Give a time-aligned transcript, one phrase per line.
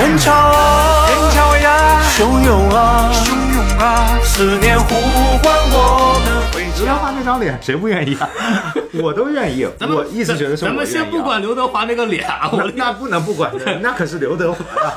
[0.00, 6.78] 人潮啊，人潮呀，汹涌啊，汹涌啊，思念呼唤我们回家。
[6.78, 8.26] 刘德华那张脸谁不愿意啊？
[8.98, 9.68] 我都愿意。
[9.80, 14.94] 我一直觉得是咱们先不管刘德华那个脸啊，我那那不能不管的， 那可是刘德华呀。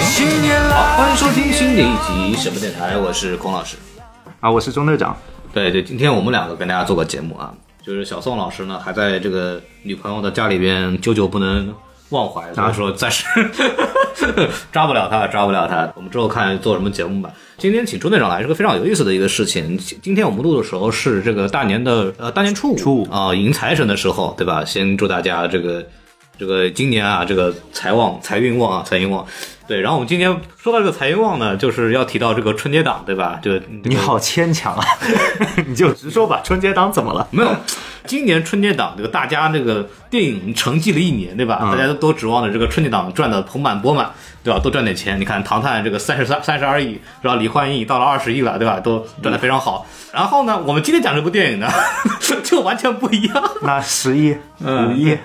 [0.00, 3.76] 新年好，欢迎收听新的一集什么电台，我是孔老师。
[4.40, 5.14] 啊，我是钟队长。
[5.52, 7.52] 对对，今天我们两个跟大家做个节目啊，
[7.86, 11.70] 就是小宋老师呢还在这个女朋友的家里边久久不能
[12.12, 13.24] 忘怀，所以说暂时
[14.70, 15.90] 抓不了他，抓不了他。
[15.96, 17.30] 我们之后看做什么节目吧。
[17.58, 19.76] 今天请朱队长来是个非常有意思的一个事情。
[20.00, 24.64] 今天我们录的时候是这个大年的呃大年初五，初五啊、迎财神的时候，对吧？
[24.64, 25.84] 先祝大家这个。
[26.38, 29.24] 这个今年啊，这个财旺、财运旺啊，财运旺。
[29.68, 33.38] 对，然后我们今天说到这个财运旺呢，就是要提到这个春节档，对吧？
[33.40, 33.52] 就
[33.84, 34.84] 你好牵强啊！
[35.68, 37.28] 你就直说吧，春节档怎么了？
[37.30, 37.54] 没有，
[38.06, 41.58] 今年春节档这个大家这个电影沉寂了一年，对吧？
[41.60, 44.10] 大家都都指望着这个春节档赚的盆满钵满，
[44.42, 44.58] 对吧？
[44.60, 45.20] 多赚点钱。
[45.20, 47.36] 你看《唐探》这个三十三 三十二亿，是吧？
[47.36, 48.80] 李焕英到了二十亿了，对吧？
[48.80, 49.86] 都赚的非常好。
[50.12, 51.68] 然后呢，我们今天讲这部电影呢，
[52.42, 53.50] 就完全不一样。
[53.62, 55.16] 那十一、嗯五亿，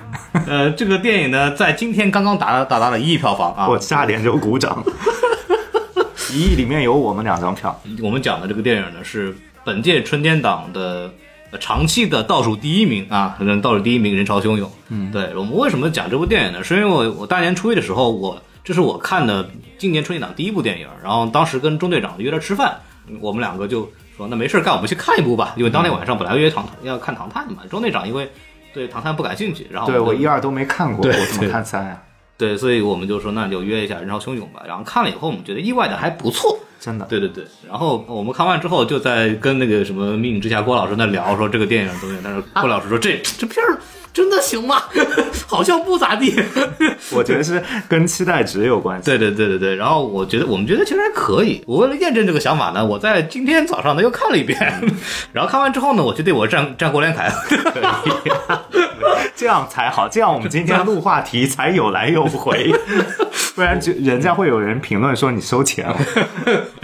[0.48, 3.68] 呃，这个电影呢，在今天刚刚达达到了一亿票房啊。
[3.68, 4.84] 我差点就鼓掌。
[6.32, 11.12] 一亿里面有我们两张票，我们讲的这个电影呢，是本届春节档的呃
[11.60, 14.70] 长期的倒数第一名啊，人倒数第一名，人潮汹涌。
[14.90, 16.64] 嗯，对我们为什么讲这部电影呢？
[16.64, 22.78] 是因为我我大年初一的时候，我这是我看的今年春节档第一部电影，然后当时跟中队长约着吃饭，
[23.22, 28.30] 我们两个就说那没事干，我们去看一部吧，因为当天晚上本来约唐要看唐探的嘛，中队长因为
[28.74, 32.02] 对唐探不感兴趣，然后对我一二都没看过，我怎么看三呀？
[32.38, 36.60] 对，所以我们就说那就约一下人潮汹涌吧，然后看了以后，我们觉得意外的还不错。
[36.80, 43.80] 真的，对对对，然后我们看完之后，就在跟那个什么《命运之下》郭老师那聊说这个电影怎么样，但是郭老师说这这片儿
[44.18, 44.82] 真的行吗？
[45.46, 46.36] 好像不咋地。
[47.14, 49.06] 我觉得是跟期待值有关系。
[49.06, 51.62] 对对对对对，然后我觉得我们觉得其实还可以。
[51.68, 54.58] 我为了验证这个想法呢，我在今天早上呢又看了一遍，
[55.32, 57.32] 然后看完之后呢，我就对我战战国联凯，
[59.38, 62.74] 这样才好，这样我们今天录话题才有来有回，
[63.54, 65.96] 不然就人家会有人评论说你收钱了。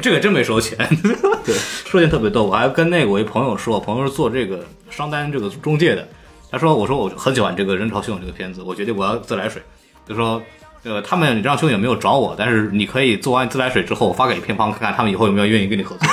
[0.04, 0.78] 这个真没收钱。
[1.44, 1.56] 对，
[1.90, 6.08] 说件特别逗，我还跟那个我一朋友说，我朋友是做这个商单这个中介的，
[6.54, 9.62] 他说我说我很喜欢这个人潮汹涌这个片子，我决定我要自来水，
[10.08, 10.42] 就说。
[10.86, 16.06] 呃，他们人潮汹涌没有找我，但是你可以做完自来水之后发给片方看看，他们以后有没有愿意跟你合作。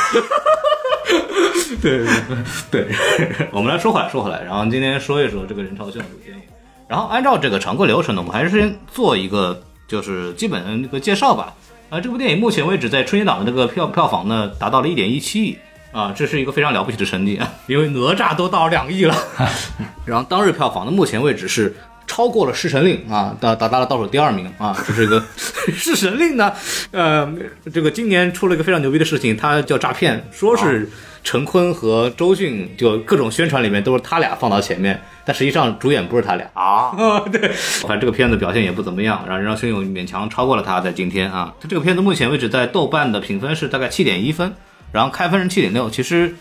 [1.82, 2.06] 对
[2.70, 2.84] 对对，
[3.26, 6.44] 对我们来说回来说回来，然后今天说一说这个人潮汹涌这个电影。
[6.86, 11.52] 然后按照这个常规流程呢，我们还是先做一个就是基本的那个介绍吧。
[11.88, 15.58] 啊，这部电影目前为止在春节档的这个票票房呢，达到了一点一七亿
[15.92, 19.14] 啊，这是一个非常了不起的成绩啊，因为哪吒都到两亿了。
[20.06, 21.74] 然后当日票房的，目前为止是
[22.06, 25.20] 超过了《侍神令》啊，达达到了倒数第二名啊，这是一个
[25.72, 26.52] 《侍神令》呢，
[26.90, 27.32] 呃，
[27.72, 30.88] 这个今年出了一个非常牛逼的事情，它叫诈骗，说是
[31.22, 36.48] 陈坤和周迅就各种宣传里面都是他俩放到前面，但实际上主演不是他俩。
[36.54, 37.48] 啊，啊， 对，
[37.82, 44.52] 反正这个片子表现也不怎么样，然后《人潮汹涌》勉强超过了他，在今天啊，它这个片子目前为止在豆瓣的评分是大概七点一分，
[44.92, 46.34] 然后开分是七点六，其实，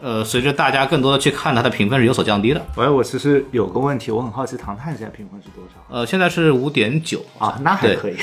[0.00, 7.58] 呃，随着大家更多的去看它的评分是有所降低的，喂，我其实有个问题，我很好奇，《唐探》现在评分是多少呃，现在是五点九啊？
[7.62, 8.16] 那还可以，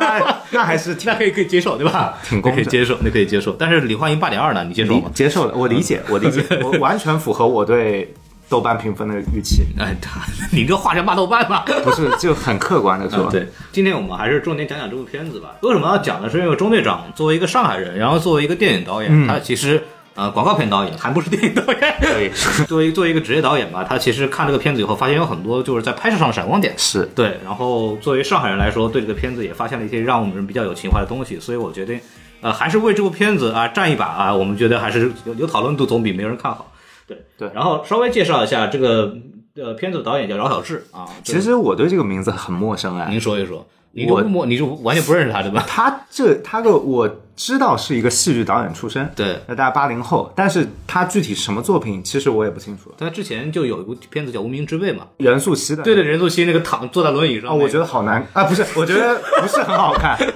[0.00, 2.18] 那 那还是那可以可以接受对吧？
[2.24, 5.10] 挺公可以接受，那可以接受，但是李焕英八点二呢，你接受吗？
[5.14, 8.12] 接受了，我理解，我理解，我完全符合我对
[8.50, 9.96] 豆瓣评分的预期，哎，
[10.50, 11.64] 你这话是骂豆瓣吧？
[11.84, 15.50] 不是就很客观的说，对，今天我们还是重点讲讲这部片子吧。
[15.62, 16.28] 为什么要讲呢？
[16.28, 19.80] 是因为钟队长作为一个上海人，然后作为一个电影导演，他其实
[20.16, 21.96] 呃广告片导演，还不是电影导演。
[22.00, 22.30] 对，
[22.66, 26.74] 作为作为一个职业导演吧，他其实看这个片子以后，发现有很多就是在拍摄上的闪光点。
[26.76, 32.00] 是对，然后作为上海人来说，对这个片子也发现了一些让我们比较有情怀的东西，所以我决定，
[32.40, 34.34] 呃，还是为这部片子啊站一把啊。
[34.34, 36.66] 我们觉得还是有有讨论度，总比没有人看好。
[37.10, 39.14] 对对然后稍微介绍一下这个
[39.56, 41.04] 呃片子的导演叫饶晓志啊。
[41.24, 45.64] 其实我对这个名字很陌生哎，您说一说，你就我不摸，你就完全不认识他对吧？
[45.66, 52.94] 他这他个我知道是一个戏剧导演出身，对，那大家八零后，但是他具体什么作品，其实我也不清楚。
[52.98, 60.16] 他之前就有一部片子叫《无名之辈》嘛，任素汐的，对对，任素汐那个躺坐在轮椅上哦，我觉得得好难啊，不是，我觉得不是很好看。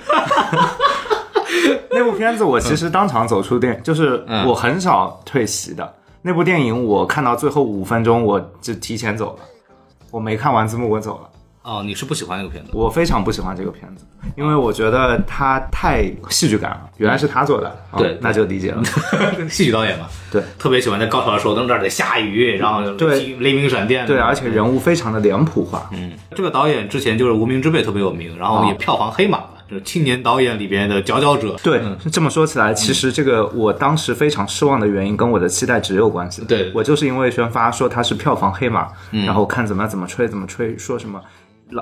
[1.90, 5.94] 那部片子我其实当场走出电，就是嗯我很少退席的。
[6.26, 9.44] 那部电影我看到最后五分钟，我就提前走了，
[10.10, 11.28] 我没看完字幕我走了。
[11.64, 12.70] 哦，你是不喜欢那个片子？
[12.72, 16.88] 我非常不喜欢这个片子，因为我觉得它太戏剧感了。
[16.96, 18.82] 原来是他做的，啊对那就理解了。
[19.50, 25.90] 戏剧导演嘛， 对特别喜欢在高潮的时候，那这儿得下雨，然后对雷鸣闪电，对，而且人物非常的脸谱化。
[25.92, 31.56] 嗯，这个导演之前就是《无名之辈》特别有名，然后也票房黑马，就是青年导演里边的佼佼者。
[31.62, 31.82] 对，
[32.12, 36.44] 这么说起来，其实这个我当时非常失望的原因跟我的期待值有关系。
[36.44, 41.20] 对我就是因为宣发说他是票房黑马，然后看怎么样怎么吹怎么吹，说什么。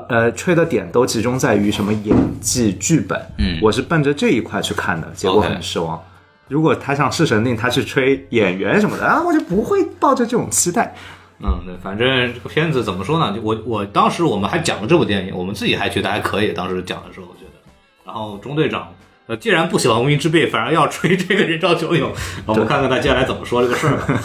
[0.09, 6.01] 呃，吹的点都集中在于什么演技、剧本，嗯，我是奔着这一块去看的，结果很失望。
[6.49, 10.95] 如果他像《侍神令》，他去吹演员什么的啊，我就不会抱着这种期待。
[11.41, 13.35] 嗯，对，反正这个片子怎么说呢？
[13.35, 16.53] 就我我当时我们还讲了这部电影，我们自己还觉得还可以。
[16.53, 17.59] 当时讲的时候，我觉得，
[18.05, 18.89] 然后中队长。
[19.29, 22.11] 呃，既然不喜欢无名之辈，反而要吹这个人潮汹涌，
[22.45, 24.21] 我们看看他接下来怎么说这个事儿吧。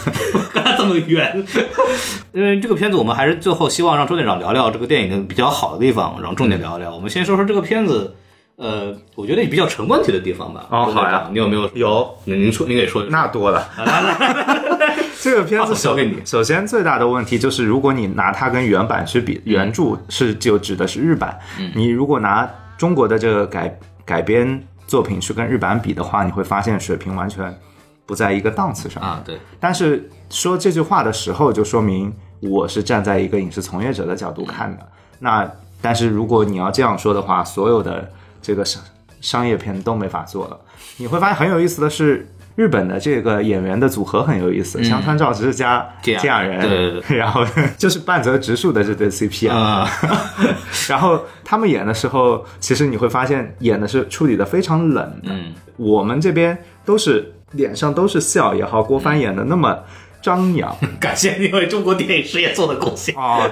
[0.52, 1.40] 看他这么圆，
[2.32, 6.92] 因为这个片子我们还是最后希望让周队长聊聊这个电影的比较好的地方，然后重点聊一聊。
[6.92, 8.12] 我们先说说这个片子，
[8.56, 10.66] 呃，我觉得比较成问题的地方吧。
[10.68, 11.70] 哦好呀你有没有？
[11.74, 13.04] 有，那您说，您给说。
[13.08, 13.68] 那多了。
[15.22, 21.38] 这个片子交给你首先最大的问题就是，如果你拿它跟原版去比，原著是就指的是日版，
[21.76, 22.48] 你如果拿
[22.78, 27.54] 中国的这个改改编作品去跟日版比的话，你会发现水平完全
[28.06, 29.02] 不在一个档次上。
[29.02, 32.10] 啊，对，但是说这句话的时候，就说明
[32.40, 34.88] 我是站在一个影视从业者的角度看的。
[35.18, 35.46] 那
[35.82, 38.10] 但是如果你要这样说的话，所有的
[38.40, 38.82] 这个商
[39.20, 40.58] 商业片都没法做了。
[40.96, 42.26] 你会发现很有意思的是。
[42.58, 47.46] 日本的这个演员的组合很有意思，香川照之加芥雅芥雅人，对对 然后
[47.78, 49.90] 就是半泽直树的这对 CP 啊，啊，
[50.90, 55.30] 然后他们演的时候，其实你会发现演的是处理的非常冷的。
[55.30, 59.78] 嗯，我们这边都是脸上都是笑也好，郭帆演的那么
[60.20, 60.76] 张扬。
[60.98, 63.14] 感谢你为中国电影事业做的贡献。
[63.14, 63.48] 啊，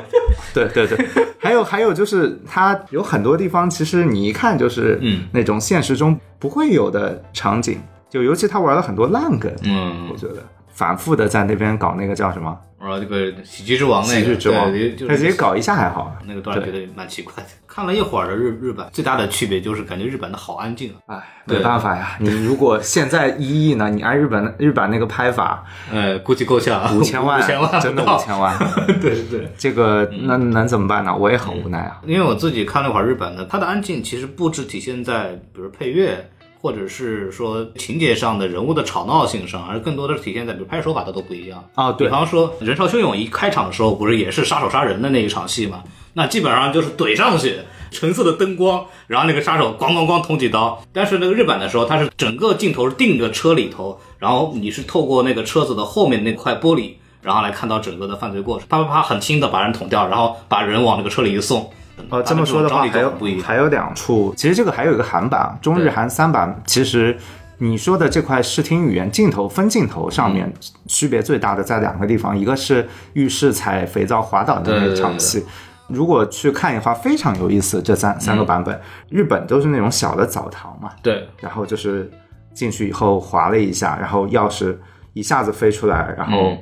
[0.53, 0.99] 对对对，
[1.39, 5.29] 还有还有就是他有很多地方，其实你一看就是嗯。
[5.31, 7.81] 那种现实中不会有的场景，
[8.11, 10.09] 就尤其他玩了很多烂梗，嗯。
[10.11, 10.43] 我，觉得。
[10.69, 12.55] 反复的在那边搞那个叫什么？
[13.01, 14.71] 这个喜剧之王那个，喜剧之王。
[15.09, 17.49] 他直接搞一下还好，那个段觉得蛮奇怪的。
[17.67, 21.17] 看了一会儿的日日本，最大的区别就是感觉日本的好安静啊。
[21.17, 28.55] 哎，没办法呀，你如果现在一亿呢，你按日本 日版那个拍法，呃，估计够呛，五千万，五千万， 真的五千万，
[29.01, 29.41] 对 对。
[29.41, 29.53] 对。
[29.57, 31.17] 这个那能怎么办呢？
[31.17, 32.03] 我也很无奈啊。
[32.05, 36.31] 因为我自己看了一会儿日本的，它的安静其实不只体现在比如配乐，
[36.67, 41.65] 或者是说情节上的人物的吵闹性上，而更多的是体现在比如拍摄手法它都不一样。
[41.77, 45.85] 啊，对比，方说人潮汹涌一开场的时候，不是也是杀手杀人的那一场戏嘛？
[46.15, 47.61] 那基本上就是怼上去，
[47.93, 50.83] 橙色的灯光，然后那个杀手咣咣咣捅几刀。
[50.93, 58.67] 但是那个日版的时候，它是整个镜头是定着车里头，然后你是透过那个车子的后面那块玻璃，然后来看到整个的犯罪过程。
[58.69, 61.71] 啪啪啪，很轻的把人捅掉，然后把人往那个车里一送。
[62.11, 63.13] 哦，这么说的话，还有。
[63.43, 67.17] 还有两处，其实这个还有一个韩版，啊中日韩三版，其实
[67.59, 70.53] 你说的这块视听语言镜头分镜头上面
[70.87, 75.45] 区别最大的在两个地方，一个是浴室踩肥皂滑倒的那对对对场戏。
[75.89, 77.81] 如果去看的话，非常有意思。
[77.81, 82.11] 这三三个版本，日本都是那种小的澡堂嘛，对，然后就是
[82.53, 84.77] 进去以后滑了一下，然后钥匙
[85.13, 86.59] 一下子飞出来，然后嗯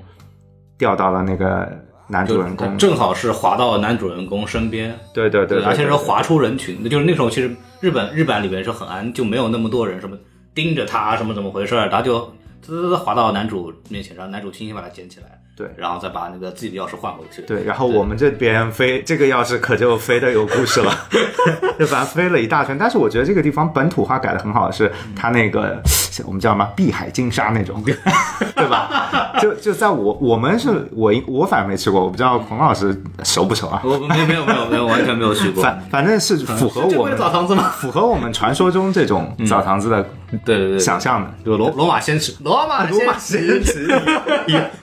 [0.77, 1.73] 掉到了那个
[2.07, 2.77] 男主人公。
[2.79, 10.17] 正好是滑到男主人公身边，对对对，对而且是滑出人群，就是那时候其实日本日版里边是很安，就没有那么多人什么
[10.55, 12.21] 盯着他什么怎么回事儿，然后就
[12.63, 17.43] 滋滋滋滑到男主面前，然后男主轻轻把他捡起来，对然后再把那个自己的钥匙换回去。
[17.43, 20.93] 对，然后我们这边飞这个钥匙可就飞的有故事了，
[21.79, 22.77] 就反正飞了一大圈。
[22.79, 25.81] 但是我觉得这个地方本土化改的很好的是，它那个
[26.27, 27.83] 我们叫什么碧海金沙那种，
[28.55, 29.33] 对吧？
[29.41, 33.81] 就就在我我们是我我反正没吃过，我不知道孔老师熟不熟啊？
[33.85, 35.63] 我没有没有没有没有完全没有去过。
[35.63, 37.65] 反反正是符合我们澡堂子吗？
[37.77, 40.03] 符合我们传说中这种澡堂子的
[40.45, 41.31] 对对对，想象的。
[41.45, 43.89] 就罗罗马先驰，罗马罗马先先驰，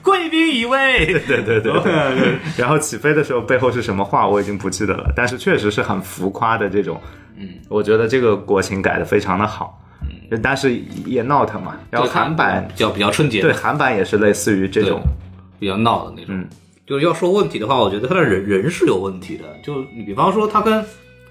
[0.02, 1.06] 贵宾一位。
[1.26, 2.38] 对对对对。
[2.56, 7.00] 然后起飞的时候背后是什么话我已经不记得了，但是确实是很浮夸的这种。
[7.36, 9.78] 嗯，我觉得这个国情改的非常的好。
[10.36, 11.76] 嗯，但是也闹腾嘛。
[11.90, 15.00] 然后韩版比较比较春节，对韩版也是类似于这种。
[15.58, 16.34] 比较闹的那种。
[16.36, 16.48] 嗯
[16.84, 19.44] 就是要说问题的话，我觉得他的人人是有问题的。
[19.62, 20.84] 就你比方说他跟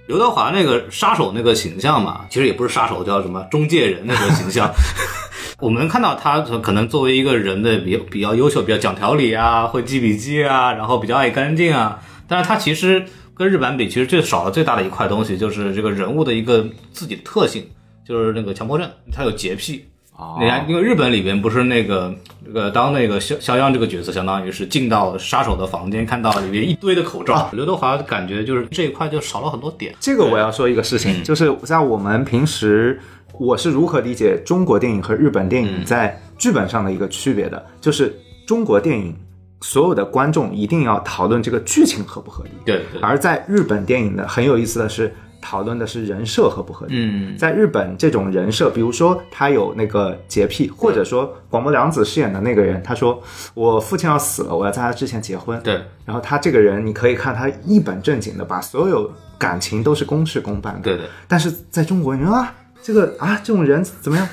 [0.08, 4.72] 刘德华那个杀手那个形象嘛，其实也不是杀手，叫什么中介人那个形象。
[5.60, 12.00] 我们看到他可能作为一个人的比较比较优秀，比较讲条理啊，会记笔记啊，然后比较爱干净啊。
[12.27, 13.03] 但是他其实
[13.36, 17.70] 跟日版比，其实最少的最大的一块东西就是这个人物的一个自己的特性，
[18.08, 19.86] 就是那个强迫症，他有洁癖。
[20.13, 22.13] 啊你看，因为日本里边不是那个
[22.46, 27.50] 这个当那个肖肖央这个角色，相当于是进到杀手的房间，看到里面一堆的口罩。
[27.53, 29.96] 刘德华感觉就是这一块就少了很多点。
[30.00, 33.00] 这个我要说一个事情，就是在我们平时
[33.39, 38.15] 我是如何理解中国电影和日本电影在剧本上的一个区别的，就是
[38.46, 39.15] 中国电影
[39.62, 45.15] 所有的观众一定要讨论这个剧情合不合理，对对，而在日本电影的很有意思的是。
[45.41, 46.93] 讨论的是人设合不合理。
[46.95, 53.21] 嗯，在日本，这种人设，比如说他有那个洁癖，或者说广播凉子饰演的那个人，他说
[53.53, 55.62] 我父亲要死了，我要在他之前结婚。
[55.63, 60.81] 对，然后他这个人，你可以看他一本正经的把所有感情都是公事公办的。
[60.81, 64.27] 对对，但是在中国，你说啊，这个啊，这种人怎么样？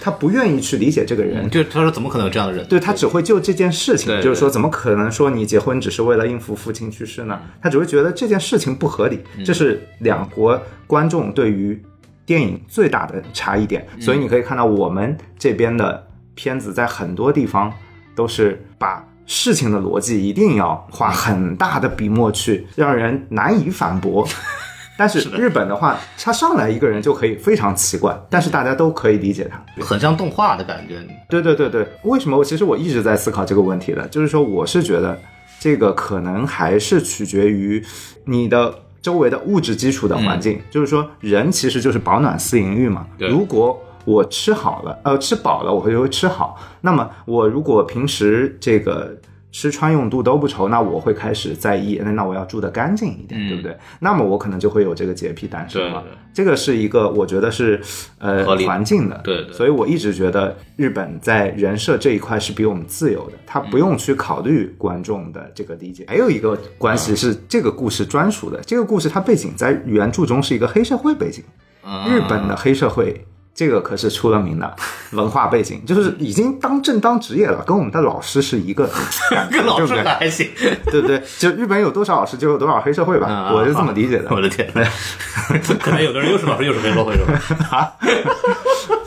[0.00, 2.66] 他不愿意去理解这个人，就他说怎么可能有这样的人？
[2.66, 7.38] 对他只会就这件事情，就是说，怎么可能说你结婚只是为了应付父亲去世呢？
[7.60, 11.80] 他只会觉得这件事情不合理，这是两国观众对于
[12.24, 13.86] 电影最大的差异点。
[14.00, 17.72] 所以你可以看到，我们这边的片子在很多地方
[18.14, 24.26] 都是把事情的逻辑一定要花很大的笔墨去，让人难以反驳。
[24.96, 29.62] 但是日本的话，他上来一个人就可以非常奇怪，但是大家都可以理解他。
[29.82, 30.98] 很像动画的感觉。
[31.28, 35.18] 对对对对，为什么我其实我一直在思考这个问题的，就是说我是觉得
[35.60, 37.84] 这个可能还是取决于
[38.24, 43.06] 你的周围的物质基础的环境，就是说人其实就是保暖思淫欲嘛。
[43.18, 46.56] 对如果我吃好了，呃，吃饱了，我就会吃好。
[46.80, 49.16] 那么我如果平时这个
[49.56, 53.74] 吃穿用度都不愁，那我会开始在意，那那我要住得干净一点，嗯对不对？
[54.00, 56.04] 那么我可能就会有这个洁癖诞生了。
[56.34, 57.80] 这个是一个我觉得是
[58.18, 66.04] 呃环境的，对对所以我一直觉得日本在人设这一块是比我们自由的，他不用去考虑观众的这个理解。
[66.06, 71.42] 还有一个关系是这个故事专属的，这个故事它背景在原著中是一个黑社会背景，
[71.82, 73.24] 嗯日本的黑社会。
[73.56, 74.76] 这个可是出了名的
[75.12, 78.86] 文化背景，就是已经当正当职业了，跟我们的老师是一个
[79.30, 80.12] 感觉，跟老师对不对？
[80.12, 80.48] 还行。
[80.90, 81.22] 对不对？
[81.38, 84.28] 就日本有多少老师，就有多少黑社会吧，啊我是这么理解的。
[84.30, 84.70] 我的天，
[85.80, 87.24] 可能有的人又是老师又是黑社会是
[87.70, 87.96] 吧？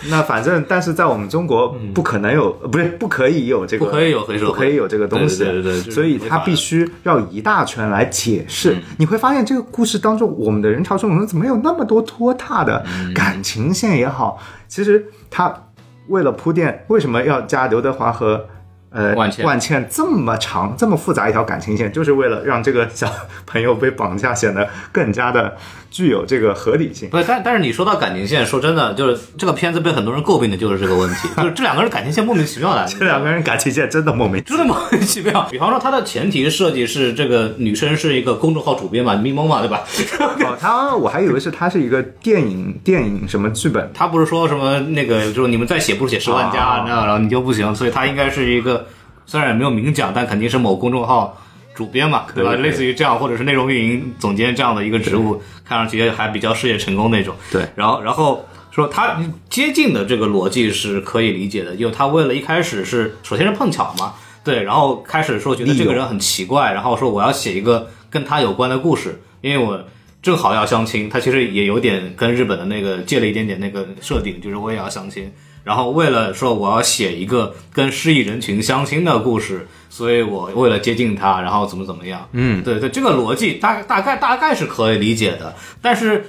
[0.10, 8.78] 那反正，但是在我们中国不可能有，不是不可以有这个，不可以有黑社会不可以有这个东西，对对对所以他必须绕一大圈来解释。
[8.98, 15.70] 你会发现这个故事当中，我们的人潮中人怎么有那么多拖沓的感情线也好，其实他
[16.08, 18.48] 为了铺垫，为什么要加刘德华和？
[18.92, 23.08] 呃，万茜万茜这么长、这么复杂一条感情线，就是为了让这个小
[23.46, 25.56] 朋友被绑架显得更加的
[25.92, 27.10] 具有这个合理性。
[27.10, 35.48] 不是，但但是你说到感情线，说真的，就是这个片子被很多人诟病的就是这个问题， 就是这两个人感情线莫名其妙的，这两个人感情线真的莫名真的莫名其妙。
[35.52, 39.84] 比方说，它的前提设计是这个女生是一个公众号主编嘛，咪蒙嘛，对吧？
[40.46, 48.86] 哦，他我还以为是他是一个电影电影什么剧本，他不是说什么那个，就是你们再写不是写十万加，哦那然后你就不行，所以他应该是一个
[49.26, 51.38] 虽然也没有明讲，但肯定是某公众号
[51.80, 52.56] 主编嘛，对吧？
[52.56, 57.34] 类似于这样，或者是内容运营总监这样的一个职务，看上去还比较事业成功那种。
[57.50, 59.18] 对然后然后说他
[59.50, 69.82] 接近的这个逻辑是可以理解的，因为他为了一开始是首先是碰巧嘛，对，然后开始说觉得这个人很奇怪，然后说我要写一个跟他有关的故事，因为我。
[70.22, 75.32] 正好要相亲，他其实也有点跟日本的那个借了一点点那个设定，就是我也要相亲。
[75.64, 86.26] 然后为了说我要写一个跟失意人群相亲的故事，所以我为了接近他，然后怎么怎么样，嗯，对对，这个逻辑大大概大概是可以理解的，但是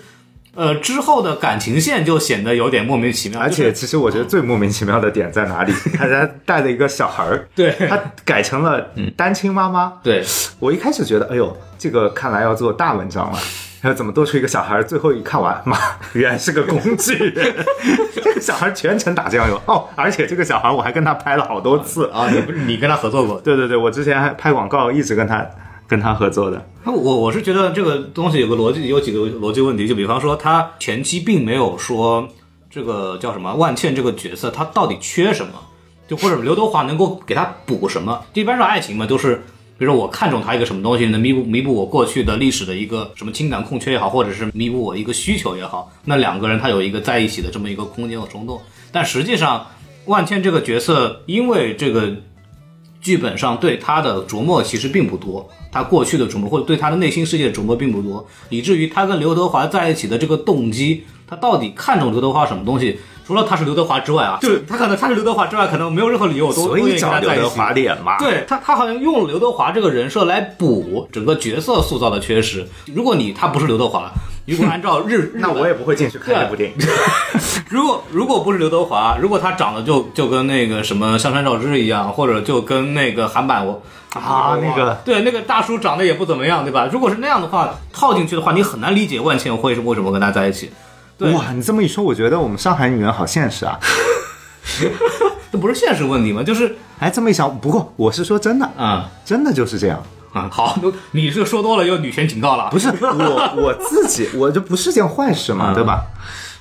[0.54, 5.72] 呃之后的感情线就显得有点莫名其妙，而且其实我觉得最莫名其妙的点在哪里？
[5.96, 9.94] 他家带了一个小孩儿， 对他改成了单亲妈妈。
[10.02, 10.24] 对
[10.58, 13.38] 我一开始觉得，哎呦，这个看来要做大文章了。
[13.80, 14.82] 然后怎么多出一个小孩？
[14.82, 15.76] 最后一看完，妈，
[16.12, 17.54] 原来是个工具人。
[18.14, 22.06] 这个小孩全程打酱油哦，而且这个小孩我还跟他拍了好多次。
[22.10, 23.40] 啊，你不是你跟他合作过？
[23.40, 25.46] 对对对，我之前还拍广告，一直跟他
[25.88, 26.62] 跟他合作的。
[26.84, 32.28] 我我是觉得这个东西有个逻辑，有几个逻辑问题，就比方说他前期并没有说
[32.70, 35.52] 这个叫什么万茜这个角色，他到底缺什么，
[36.06, 38.24] 就或者刘德华能够给他补什么？
[38.34, 39.42] 一般上爱情嘛，都是
[39.80, 48.60] 比如说我看中他一个什么东西，能弥补弥补我过去的历史的一个什么情感空缺也好，或者是弥补我一个需求也好，那两个人他有一个在一起的这么一个空间和冲动。
[48.92, 49.68] 但实际上，
[50.04, 52.14] 万茜这个角色因为这个
[53.00, 62.98] 剧本上对他的琢磨其实并不多，他过去的琢磨或者对他的内心世界的琢磨并不多，以至于他跟刘德华在一起的这个动机，他到底看中刘德华什么东西？
[63.30, 67.58] 说除了他是刘德华之外啊，就是他可能他是刘德华之外，可能没有任何理由我都所以都愿意跟找刘德他在一起。
[67.58, 68.18] 华脸嘛。
[68.18, 72.66] 对他，他好像用了刘德华这个人设来补整个角色塑造的缺失。
[72.92, 74.10] 如果你他不是刘德华，
[74.46, 76.76] 如果按照日，日那我也不会进去看这部电影。
[77.70, 83.80] 如果如果不是刘德华，如果他长得就就跟那个什么香山照之一样，或者就跟那个韩版我
[84.12, 86.88] 啊那个对那个大叔长得也不怎么样，对吧？
[86.90, 90.72] 如果是那样的话，套进去的话，你很难理解万茜会是为什么跟他在一起。
[91.20, 93.78] 对，哇，你这么一说，我觉得我们上海女人好现实啊！
[95.52, 96.42] 这不是现实问题吗？
[96.42, 100.02] 就是哎，这么一想，不过我是说真的，啊真的就是这样。
[100.32, 100.78] 啊，好，
[101.10, 102.70] 你这说多了又女权警告了。
[102.70, 106.06] 不是我我自己，我这不是件坏事嘛，嗯对吧？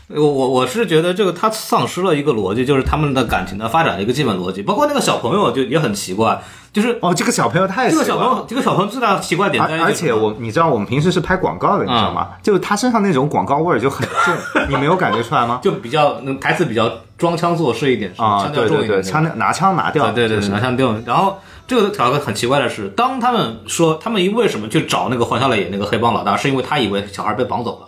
[0.09, 4.63] 我我我是觉得这个他丧失了一个逻辑，就是他们的感情的发展的一个基本逻辑。
[4.63, 12.29] 包括那个小朋友就也很奇怪，就是哦，这个小朋友太这个小朋友这个小朋友最大的奇怪点在于而而且我，你知道我们平时是拍广告的，你知道吗？
[12.43, 14.35] 就是他身上那种广告味儿就很重，
[14.69, 15.59] 你没有感觉出来吗？
[15.63, 21.03] 就比较嗯台词比较装腔作势一点，啊，腔调对对对，枪拿枪拿掉，啊，对对对，拿枪定。
[21.05, 27.87] 然后这个条个很奇怪的是，当他们说他们因为什么去找那个黄小磊演那个黑帮老大，是因为他以为小孩被绑走了。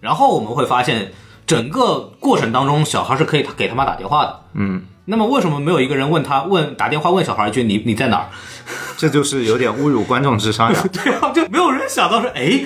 [0.00, 1.10] 然后我们会发现，
[1.46, 4.40] 整个过程当中，小孩是可以给他妈打电话的。
[4.52, 8.28] 嗯，那么为什么没有一个人问他问打电话问小孩一句你你在哪儿？
[8.98, 10.84] 这就是有点侮辱观众智商呀。
[10.92, 12.60] 对啊，就没有人想到说，哎，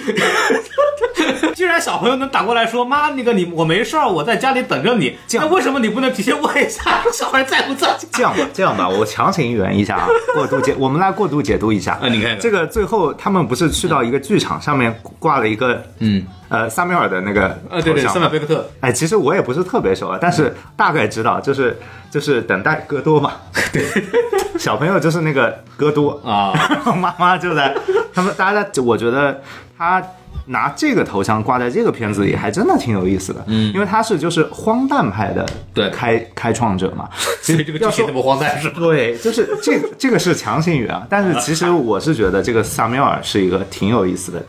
[1.54, 5.16] 居然小朋友能打过来说妈，那个你我没事儿，我在家里等着你。
[5.34, 7.96] 那为什么你不能提前问一下小孩在不在？
[8.10, 11.92] 这样吧，这样吧，我强行圆一下啊，过度解，我们来过度解读一下。
[12.02, 21.78] 啊你看看这个最后他们不是去到一个剧场上面挂了一个嗯，呃萨缪尔的那个呃，对对，头像三百贝克特，哎，其实我也不是特别熟啊，但是大概知道，就是
[22.10, 23.32] 就是等待戈多嘛。
[23.72, 23.82] 对，
[24.58, 26.52] 小朋友就是那个戈多啊，
[26.94, 27.74] 妈妈就在
[28.12, 29.40] 他们大家在，我觉得
[29.78, 30.02] 他
[30.46, 33.42] 拿这个头像挂在这个片子里，还真的挺有意思的。
[33.46, 37.08] 嗯，因为他是就是荒诞派的对开开创者嘛，
[37.40, 38.74] 所以这个剧情那么荒诞是吧？
[38.78, 44.42] 对，就是这个这个是强行语啊，但是其实我是觉得这个萨缪尔是一个挺有意思的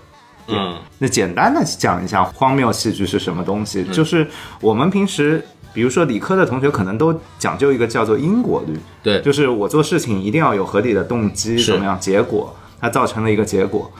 [0.48, 4.28] 嗯那简单的讲一下荒谬戏剧是什么东西，就是
[4.62, 13.92] 我们平时，比如说理科的同学可能都讲究一个叫做因果律，对就是我做事情一定要有合理的动机，怎么样，结果它造成了一个结果。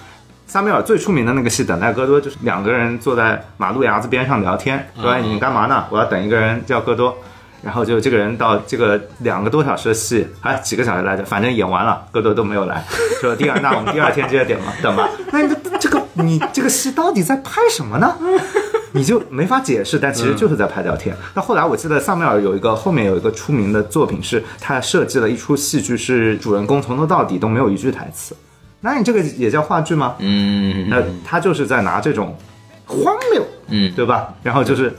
[0.46, 5.86] 萨缪尔最出名的那个戏《等待戈多》，就是两个人坐在马路牙子边上聊天，说：“哎，你干嘛呢？
[5.90, 7.18] 我要等一个人叫戈多。”
[7.64, 12.84] 然后就这个人到这个两个多小时的戏，哎，几个小时来着，反正演完了，戈多都没有来。
[13.22, 15.10] 说第二，那我们第二天接着点吧，等吧。
[15.32, 18.16] 那你这个你这个戏到底在拍什么呢？
[18.96, 21.16] 你就没法解释，但其实就是在拍聊天。
[21.34, 28.36] 那后来我记得萨缪尔有一个后面有一个出名的作品，是他设计了一出戏剧，是主人公从头到底都没有一句台词。
[28.82, 30.16] 那你这个也叫话剧吗？
[30.20, 32.38] 嗯那他就是在拿这种
[32.86, 34.32] 荒谬，嗯，对吧？
[34.44, 34.94] 然后就是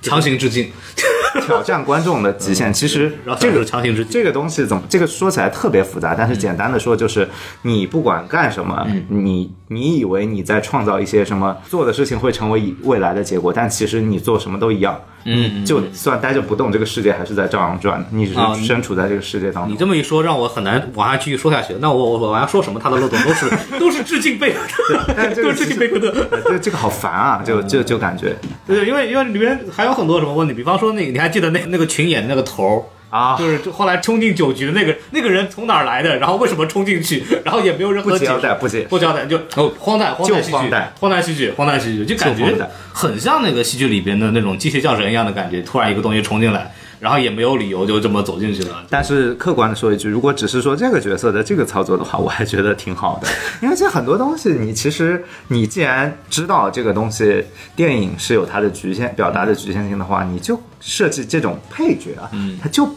[0.00, 0.70] 强行致敬，
[1.44, 2.72] 挑战观众的极限。
[2.72, 4.82] 其实这个强行致敬，这个东西怎么？
[4.88, 7.28] 这个说起来特别复杂，但是简单的说就是，
[7.62, 15.00] 你不管干什么，你你以为你在创造一些什么做的事情会成为未来的结果，但其实你做什么都一样。
[15.24, 19.72] 嗯，就算待着不动，这个世界还是在照样转的，你只啊是身处在这个世界当中。
[19.72, 21.74] 你这么一说，让我很难往下继续说下去。
[21.78, 22.80] 那我我我要说什么？
[22.82, 26.08] 他的漏洞都是 都是致敬贝克特，都是致敬贝克特。
[26.32, 27.40] 呃这这个好烦啊！
[27.44, 28.34] 就就就感觉
[28.66, 32.82] 对，因为因为里面还有很多什么问题，比方说那个你还记得那那个群演那个头儿。
[33.10, 38.32] 啊，就是后来冲进酒局的那个那个人从哪儿来的，然后为什么冲进去， 然后也没有任何解释。
[38.32, 38.86] 不交代，不解释。
[38.86, 39.72] 不交代，就哦。
[39.78, 40.92] 荒诞荒诞戏剧，荒诞。
[41.00, 42.54] 荒诞戏剧，荒诞戏剧，就感觉
[42.92, 48.84] 很像那个戏剧里边的那种机械降神一样的感觉，突然一个东西冲进来，然后也没有理由就这么走进去了。
[48.88, 53.28] 但是客观的说一句，如果只是说这个角色的这个操作的话，我还觉得挺好的，
[53.62, 62.88] 因为这很多东西，你其实你既然知道这个东西电影是有它的局限表达的局限性的话，你就设计这种配角啊，嗯他就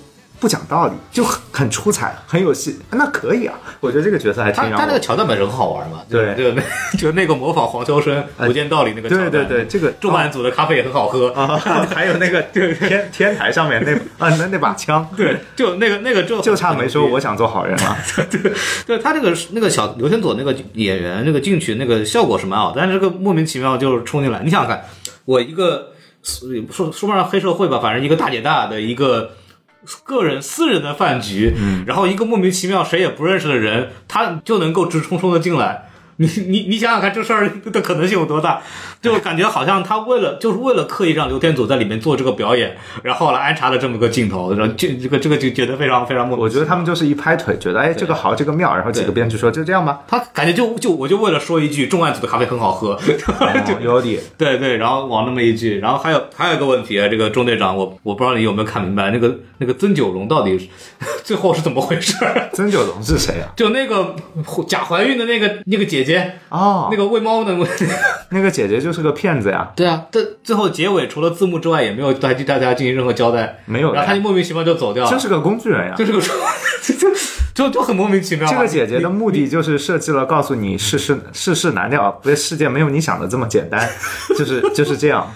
[0.44, 6.36] 不讲道理，就很很出彩，很有戏，那可以啊，我觉得这个角色还挺他他那个桥段本身很好玩嘛，对。
[6.36, 6.62] 就那
[7.00, 11.30] 就那个模仿黄秋生《无间道》里那个桥对段，对对，这个重案组的咖啡也很好喝。
[11.30, 11.58] 啊，
[11.96, 13.94] 还有那个 天天台上面那
[14.26, 17.98] 啊那那把枪，对，就那个那个就就差没说我想做好人了。
[18.30, 18.52] 对
[18.86, 24.84] 对他这个那个小刘天佐那个演员那个进去那个效果是蛮好，但是这个莫名其妙就是冲进来，你想想看，
[25.24, 29.32] 我一个说说不上黑社会吧，反正一个大姐大的一个
[30.04, 31.54] 个人私人的饭局，
[31.86, 35.90] 然后一个莫名其妙谁也不认识的人，他就能够直冲冲的进来。
[36.18, 38.62] 你你你想想看，这事儿的可能性有多大？
[39.04, 52.98] 就感觉好像他为了就是为了刻意让刘天佐在里面做这个表演，然后来安插了这么个镜头，然后这这个这个就觉得非常非常莫名我觉得他们就是一拍腿，觉得哎这个好，这个妙，然后几个编剧说就这样吧，他感觉就就我就为了说一句重案组的咖啡很好喝，
[53.68, 54.20] 就 有理。
[54.38, 60.70] 对对，然后往那么一句，然后还有还有一个问题啊，这个中队长，我我不知道你有没有看明白，那个那个曾九龙到底
[61.24, 62.16] 最后是怎么回事？
[62.54, 63.52] 曾九龙是谁啊？
[63.56, 64.16] 就那个
[64.68, 67.54] 假怀孕的那个那个姐姐，哦，那个喂猫的，
[68.30, 75.96] 那个姐姐就是个骗子呀，对啊，这最后结尾除了字幕之外，也没有对大家进行任何交代，没有的然后他就莫名其妙就走掉了，就是个工具人呀。
[75.98, 76.20] 就是个
[77.56, 78.52] 就就很莫名其妙啊。
[78.52, 83.88] 这个姐姐的目的就是设计了，告诉你世事世事难料，不是世界没有你想的这么简单，
[84.38, 85.32] 就是就是这样，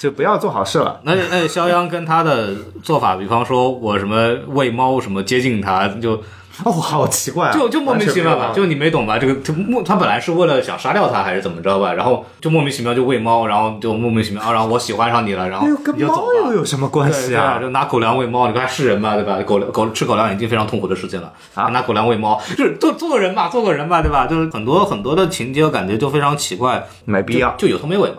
[0.00, 1.00] 就不要做好事了。
[1.04, 6.20] 那那肖央跟他的做法，比方说我什么喂猫什么接近他，就
[6.64, 9.18] 哦，好奇怪啊，就就莫名其妙吧，就你没懂吧？
[9.18, 16.52] 这个他莫他本来是为了想杀掉他还是怎么着吧，然后就莫名其妙就喂猫，然后就莫名其妙啊，然后我喜欢上你了，然后哎呦，跟你就走猫又。
[16.56, 17.58] 有什么关系啊？
[17.60, 19.38] 就拿狗粮喂猫，你看是人吧，对吧？
[19.42, 24.26] 狗粮狗吃狗粮已经非常痛苦的事情了，啊拿狗粮喂猫，就是做做个人吧，做个人吧，对吧？
[24.26, 27.54] 就是很多很多的情节，我感觉就非常奇怪，没必要。
[27.58, 28.18] 就有头没尾嘛。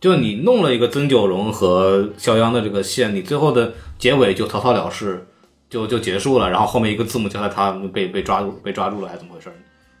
[0.00, 5.26] 就你弄了一个曾九荣和肖央的这个线，你最后的结尾就草草了事，
[5.70, 9.50] 就就结束了，然后后面一个字母交代他被被抓住被抓住了，还是怎么回事？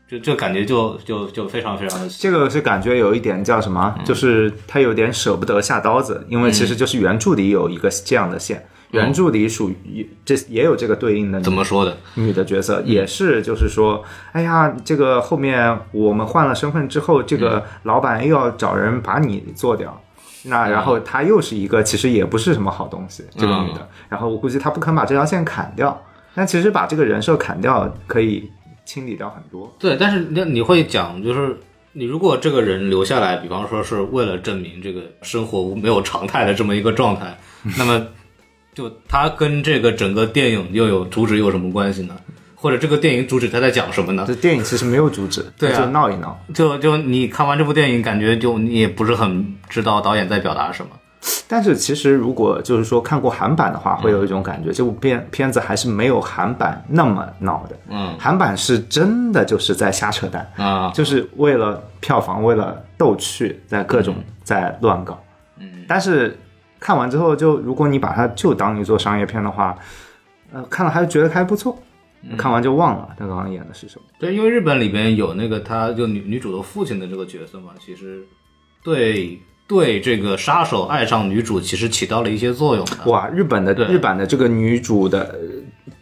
[0.08, 11.96] 就这感觉就就就非常非常的这个是感觉有一点叫什么，嗯就是他有点舍不得下刀子，因为其实就是原著里有一个这样的线，原著里属于这也有这个对应的嗯怎么说的？
[12.14, 14.02] 女的角色，也是就是说，
[14.32, 20.02] 哎呀，这个后面我们换了身份之后，这嗯个老板又要找人把你做掉。
[20.44, 23.88] 那然后她又是一个其实也不是什么好东西，这个女的。
[24.08, 26.00] 然后我估计她不肯把这条线砍掉，
[26.34, 28.50] 但其实把这个人设砍掉可以
[28.84, 29.72] 清理掉很多。
[29.78, 31.58] 对，但是那你会讲，就是
[31.92, 37.36] 你如果这个人留下来，比方说是为了证明这个生活没有常态的这么一个状态，
[37.76, 38.06] 那么
[38.72, 42.16] 就他跟这个整个电影又有主旨又有什么关系呢？
[42.60, 44.24] 或者这个电影主旨他在讲什么呢？
[44.26, 46.38] 这电影其实没有主旨，对啊就闹一闹。
[46.52, 50.90] 就就你看完这部电影，感觉就你也不是很知道导演在表达什么。
[51.46, 57.76] 但是其实如果就是说看过韩版的话，会有一种感觉，这部片片子还是没有韩版那么闹的。
[57.88, 65.18] 嗯韩版是真的就是在瞎扯淡，啊，就是为了票房，为了逗趣，在各种在乱搞。
[65.58, 66.38] 嗯，但是
[66.78, 69.76] 看完之后，就如果你把它就当一座商业片的话，
[70.52, 71.76] 呃，看了还是觉得还不错，
[72.36, 74.04] 看完就忘了他刚刚演的是什么。
[74.18, 78.26] 对，因为日本里边有那个他就女女主的父亲的这个角色嘛，其实
[78.82, 83.10] 对对这个杀手爱上女主其实起到了一些作用的。
[83.10, 85.38] 哇，日本的对日本的这个女主的呃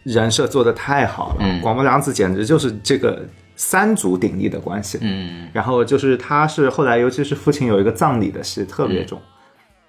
[0.04, 3.26] 人设做的太好了，嗯广播凉子简直就是这个
[3.56, 4.98] 三足鼎立的关系。
[5.02, 9.20] 嗯，然后就是他是后来，尤其是父亲有一个葬礼的戏特别重，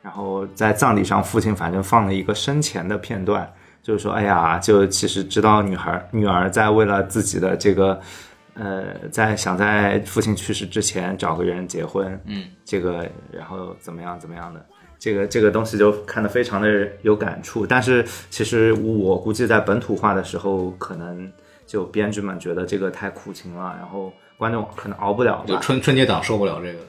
[0.02, 3.50] 然后在葬礼上，父亲反正放了一个生前的片段，
[3.82, 8.00] 就是说，哎呀，就其实知道女孩女儿在为了自己的这个。
[8.56, 14.66] 呃，在想在父亲去世之前找个人结婚，嗯，这个然后怎么样怎么样的，
[14.98, 16.68] 这个这个东西就看得非常的
[17.02, 17.66] 有感触。
[17.66, 21.32] 但是其实我估计在本土化的时候，可能
[21.66, 25.44] 就编剧们觉得这个太苦情了，然后观众可能熬不了。
[25.46, 26.80] 就春春节档受不了这个。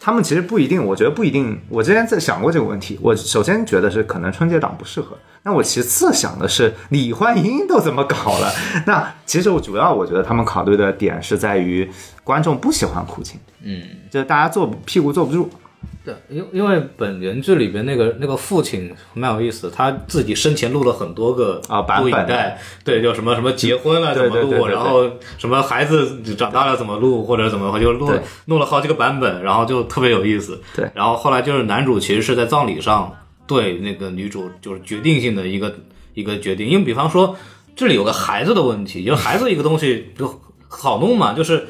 [0.00, 1.58] 他们其实不一定，我觉得不一定。
[1.68, 8.50] 我之前在想过这个问题，我首先觉得是可能春节档不适合，那我其次想的是李焕英都怎么搞了？
[8.86, 11.88] 那其实我主要我觉得他们考虑的点是在于
[12.24, 15.48] 观众不喜欢苦情，嗯，就是大家坐屁股坐不住。
[16.04, 30.60] 对，因因为本原剧里边那个那个父亲蛮有意思，他自己生前录了很多个啊版本录影带，对，就什么什么结婚了怎么录，然后什么孩子长大了怎么录，或者怎么就录对弄了好几个版本，然后就特别有意思。
[30.74, 30.90] 对。
[30.94, 33.14] 然后后来就是男主其实是在葬礼上
[33.46, 35.74] 对那个女主就是决定性的一个
[36.14, 37.36] 一个决定，因为比方说
[37.76, 41.66] 这里有个孩子的问题，就是孩子一个东西就好弄嘛，就是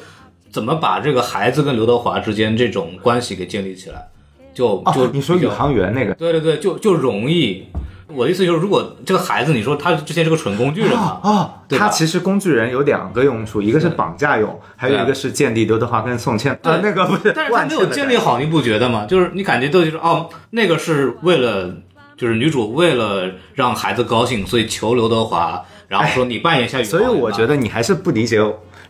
[0.51, 4.07] 怎么把这个孩子跟刘德华之间这种关系给建立起来。
[4.53, 7.65] 就就、哦，你说宇航员那个对对对，就就容易。
[8.11, 16.57] 我的意思就是，如果这个孩子，你说他之前是个蠢工具人嘛，哦，对吧他其实工具人有两个用处，一个是绑架用，还有一个是建立刘德华跟宋茜。
[16.63, 19.05] 对呃，那个不是，但是他没有建立好，你不觉得吗？
[19.05, 21.71] 就是你感觉都就是哦，那个是为了，
[22.17, 27.01] 就是女主为了让孩子高兴，所以求刘德华，然后说你扮演一下宇航所。
[27.03, 28.41] 以我觉得你还是不理解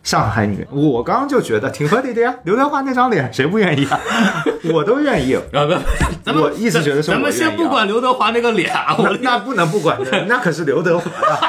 [0.04, 0.66] 上海女。
[0.72, 4.00] 我刚刚就觉得挺合理的呀，刘德华那张脸谁不愿意啊？
[4.74, 5.36] 我都愿意。
[5.36, 5.74] 啊不，
[6.24, 11.40] 咱们我一直觉得是咱们先不管刘德华那个脸啊，我那那不能不管的， 那可是刘德华啊。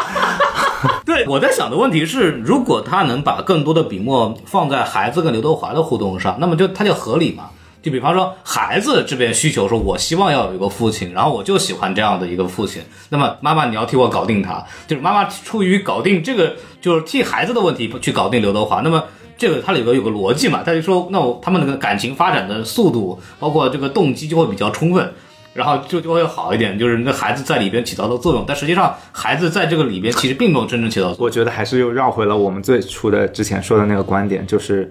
[1.04, 7.44] 对，我在想的问题是，如果他能把更多的笔墨放在孩子跟刘德华的互动上，那么就他就合理嘛。
[7.82, 12.82] 就比方说，孩子这边需求说，我希望要有一个父亲，然后我就喜欢这样的一个父亲。
[13.08, 18.80] 那么妈妈，你要替我搞定他，就是妈妈出于搞定这个，就是替孩子的问题去搞定刘德华。
[18.82, 19.04] 那么
[19.38, 25.12] 这个它里边有个逻辑嘛，他就说，那我他们那个感情发展的速度，包括这个动机就会比较充分。
[25.52, 31.24] 然后就就会好一点，就是那孩子在里边起到的作用，但实际上孩子在这个里边其实并没有真正起到作用。
[31.26, 34.88] 我觉得还是又绕回了我们最初的之前说的那个观点，就是，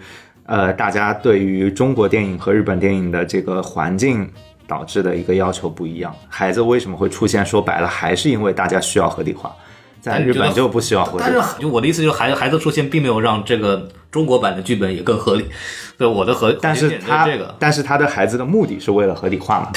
[0.50, 4.28] 呃，大家对于中国电影和日本电影的这个环境
[4.66, 6.12] 导致的一个要求不一样。
[6.28, 7.46] 孩子为什么会出现？
[7.46, 9.56] 说白了，还是因为大家需要合理化，
[10.02, 11.40] 在日本就不希望回但是。
[11.60, 15.46] 就我的意思就是，孩子孩子出现并没有让这个中国版的剧本也更合理。
[15.98, 17.54] 对我的合，但是点他，这个。
[17.60, 19.72] 但是他的孩子的目的是为了合理化嘛？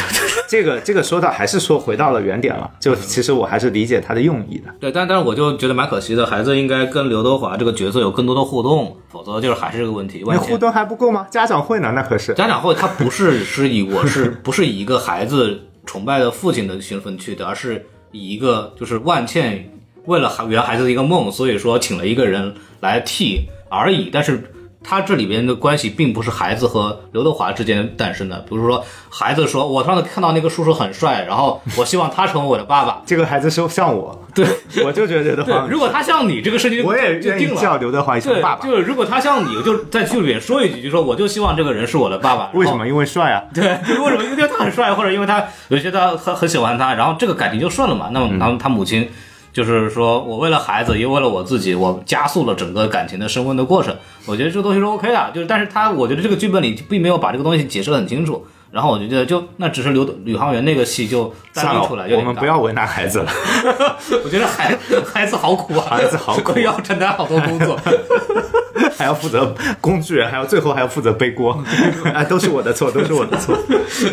[0.48, 2.70] 这个这个说到还是说回到了原点了。
[2.78, 4.72] 就其实我还是理解他的用意的。
[4.78, 10.20] 对，但但是我就觉得蛮可惜的，孩子应该跟刘德华这个角色有更多的互动，否则就是还是这个问题。
[10.20, 11.26] 那万千互动还不够吗？
[11.30, 11.90] 家长会呢？
[11.94, 12.32] 那可是。
[12.34, 19.68] 家长会他不是是以我是不是以一个孩子崇拜的父亲的身份去的，而是以一个就是万茜
[20.06, 24.10] 为了孩圆孩子的一个梦，所以说请了一个人来替而已。
[24.12, 24.50] 但是
[24.84, 28.40] 他这里边的关系并不是孩子和刘德华之间诞生的。
[28.40, 34.44] 比如说，孩子说：“我上次看到那个叔叔很帅，然后我希望他成为我的爸爸这个孩子说像我，对，
[34.84, 37.60] 我就觉得刘德华，，如果他像你，这个事情我也愿意就定了。
[37.62, 38.66] 叫刘德华一声对爸，爸。
[38.66, 42.50] 就是如果他像你，就在剧里面说一句，就说我就希望这个人是我的爸爸。
[42.52, 42.84] 为什么？
[42.88, 43.44] 因为帅啊。
[43.54, 43.62] 对，
[44.00, 44.24] 为什么？
[44.24, 48.08] 因为他很帅，或者因为他有些他很很喜欢他，然后这个感情就顺了嘛。
[48.12, 49.08] 那么，然后他母亲
[49.52, 53.94] 就是说我为了孩子，也为了我自己，我加速了整个感情的升温的过程。
[54.26, 58.46] 我觉得这个东西是 OK 的，就是但是他我觉得这个剧本里并没有把这个东西解释的很清楚。
[58.72, 63.30] 然后我就觉得就那只是刘宇航员那个戏就算了出来，，有我们不要为难孩子了。
[64.24, 67.78] 我觉得孩孩子好苦啊，孩子好苦啊要承担好多工作。
[68.96, 71.52] 还要负责工具人，还要最后还要负责背锅，
[72.14, 73.56] 啊，都是我的错，都是我的错。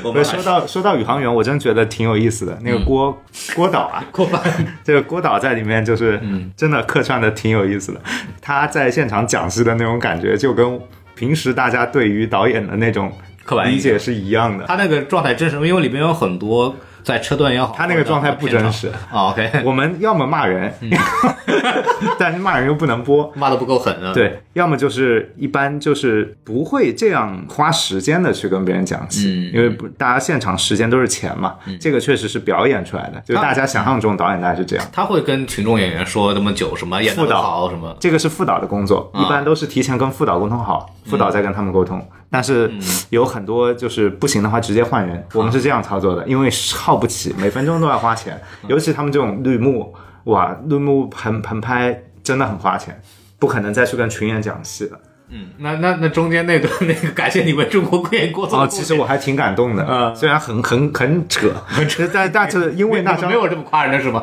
[0.03, 2.57] 我们说到说到宇航员，我真觉得挺有意思的。
[2.61, 3.15] 那个郭、
[3.55, 4.41] 郭导啊，过半
[4.83, 6.19] 这个郭导在里面就是，
[6.57, 8.01] 真的客串的挺有意思的。
[8.41, 10.79] 他在现场讲师的那种感觉，就跟
[11.13, 13.11] 平时大家对于导演的那种
[13.43, 14.65] 刻板理解是一样的。
[14.65, 18.91] 他那个状态真实，因为里面有很多在车段也好，他那个状态不真实。
[19.11, 20.71] 哦 OK， 我们要么骂人，
[22.19, 34.85] 但是骂人又不能播，骂的不够狠啊。，对，要么就是一般就是不会这样花时间的去跟别人讲戏，嗯因为大家现场时间都是钱嘛，这个确实是表演出来的，就大家想象中导演大概是这样。
[34.91, 37.95] 他会跟群众演员说那么久，什么演的副导好什么。
[37.99, 42.05] 这个是副导的工作，啊一般都是提前跟副导沟通好，副导再跟他们沟通。
[42.29, 42.71] 但是
[43.09, 53.01] 有很多就是不行的话直接换人，我们是这样操作的，因为耗不起，每分钟都要花钱，尤其他们这种绿幕，哇，绿幕棚棚拍真的很花钱，
[53.39, 54.99] 不可能再去跟群演讲戏了。
[55.31, 61.51] 嗯，那那那中间那段那个感谢你们中国电影过哦，其实我还挺感动的，嗯虽然很很很扯，
[61.87, 64.21] 扯但但是因为那张没有这么夸人的是吗？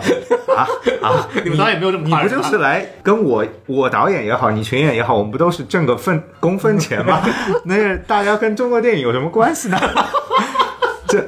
[0.56, 0.66] 啊
[1.02, 7.20] 啊，你们导演没有这么夸人你不就是来跟我我导演也好，你群演也好，我们不都是挣个份工分钱吗？
[7.64, 9.78] 那大家跟中国电影有什么关系呢？
[11.08, 11.24] 这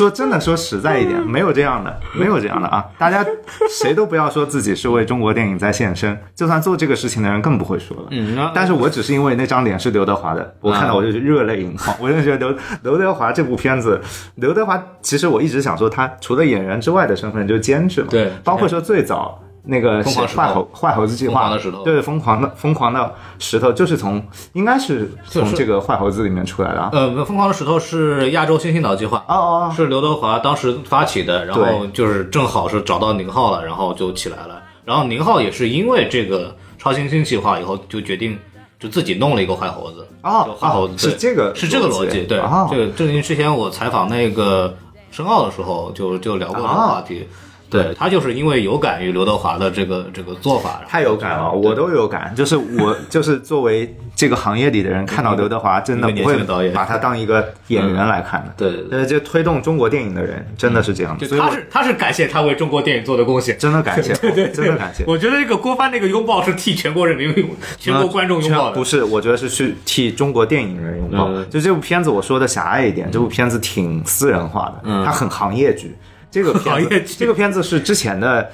[0.00, 2.82] 说真的，说实在一点，没有这样的，没有这样的啊！
[2.96, 3.22] 大家
[3.68, 8.04] 谁都不要说自己是为中国电影在献身，就算做这个事情的人更不会说了。
[8.10, 11.94] 嗯那但是我只是因为那张脸是刘德华的，我看到我就热泪盈眶。
[12.00, 14.00] 我就觉得刘刘德华这部片子，
[14.36, 19.38] 刘德华其实我一直想说，他除了演员之外的身份就是监制嘛，对包括说最早。
[19.62, 24.22] 那个疯狂石头坏猴坏猴子计划，疯狂的石头对疯狂的疯狂的石头，就是从
[24.54, 26.88] 应该是从这个坏猴子里面出来的啊。
[26.92, 34.62] 呃，疯狂的石头是亚洲新星岛计划，哦哦，是刘德华当时发起的，然后就是正好是找到宁浩了，然后就起来了。
[34.84, 38.38] 然后宁浩也是因为这个超新星计划以后，就决定
[38.78, 40.06] 就自己弄了一个坏猴子。
[40.22, 42.22] 哦就坏猴子哦是这个是这个逻辑。
[42.22, 44.74] 对，哦这个这个之前我采访那个
[45.10, 47.28] 申奥的时候就就聊过这个哦话题。
[47.70, 52.34] 对他就是因为有感于刘德华的这个这个做法，太有感了，我都有感。
[52.34, 56.36] 就是我 就是作为这个行业里的人，看到刘德华真的不会
[56.74, 58.52] 把他当一个演员来看的。
[58.56, 63.56] 对对对呃，这推动中国电影的人真的是这样所以他是他是感谢他为中国电影做的贡献。
[63.58, 64.12] 真的感谢，
[64.52, 65.04] 真的感谢。
[65.06, 68.76] 我觉得这个郭帆那个拥抱是替全国人民拥、全国观众拥抱的。
[68.76, 71.28] 不是，我觉得是去替中国电影人拥抱。
[71.28, 75.96] 嗯就这部片子，我说的狭隘一点，这部片子挺私人化的，嗯它很行业剧。
[76.30, 77.14] 这个片子， 行业剧。
[77.18, 78.50] 这个片子是之前的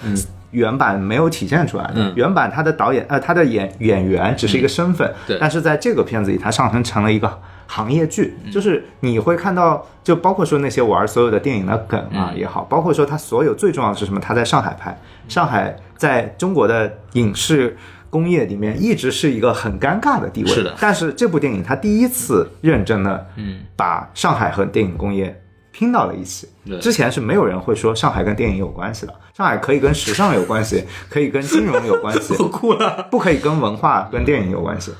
[0.53, 1.95] 原版没有体现出来的。
[1.97, 2.13] 嗯。
[2.17, 5.37] 原版他的导演呃，他的演演员只是一个身份，对。
[5.39, 8.51] 但是在这个片子里，它上升成了一个行业剧，嗯。
[8.51, 12.39] 就是你会看到，就包括说那些玩所有的电影的梗啊嗯。
[12.39, 14.21] 也好，包括说他所有最重要的是什么？
[14.21, 17.77] 他在上海拍，上海在中国的影视
[18.09, 20.49] 工业里面一直是一个很尴尬的地位。
[20.49, 20.75] 是的。
[20.81, 25.43] 但是这部电影它第一次认真的，嗯，把上海和电影工业
[25.77, 26.49] 拼到了一起。
[26.81, 33.07] 之前是没有人会说上海跟电影有关系的，上海可以跟时尚有关系， 可以跟金融有关系，我哭了。
[33.11, 34.91] 不可以跟文化跟电影有关系。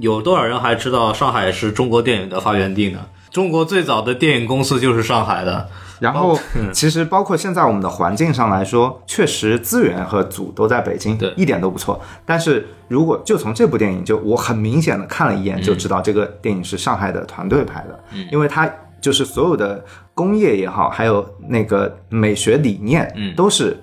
[0.00, 3.00] 有多少人还知道上海是中国电影的发源地呢？
[3.30, 5.68] 中国最早的电影公司就是上海的。
[6.00, 6.36] 然后，
[6.74, 12.00] 其实包括现在我们的环境上来说，确实资源和组都在北京，对一点都不错。
[12.26, 18.00] 但是如果就从这部电影，就我很明显的看了一眼，就知道这个电影是上海的团队拍的，
[18.32, 18.68] 因为它
[19.04, 23.34] 就是所有的工业也好，还有那个美学理念，嗯。
[23.36, 23.76] 都是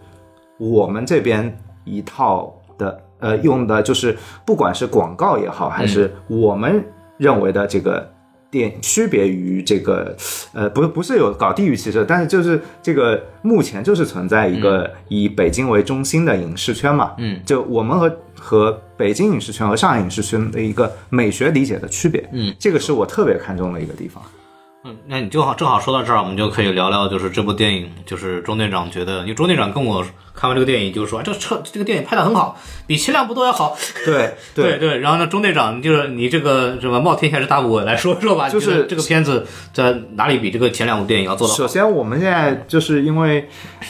[0.58, 1.56] 我们这边
[1.86, 6.84] 一套的，呃，用的就是不管是广告也好，还是我们
[7.18, 8.12] 认为的这个
[8.50, 10.18] 电区别于这个，
[10.54, 24.24] 呃，不不是有搞地域歧视，但是就是这个目前就是存在一个以北京为中心的影视圈嘛，嗯，就我们和和北京影视圈和上海影视圈的一个美学理解的区别，嗯，这个是我特别看重的一个地方。
[24.84, 33.78] 嗯，那你正好正好说到这儿，我们就可以聊聊，就是这部电影，就是钟队长觉得，因为钟队长跟我看完这个电影，就说，哎，这车这个电影拍的很好，比前两部都要好。
[34.04, 41.58] 对对对，然后呢，钟队长就是你这个什么冒天下之大不韪来说说吧，就是这个片子在哪里比这个前两部电影要做的好？
[41.60, 43.48] 首先，我们现在就是因为，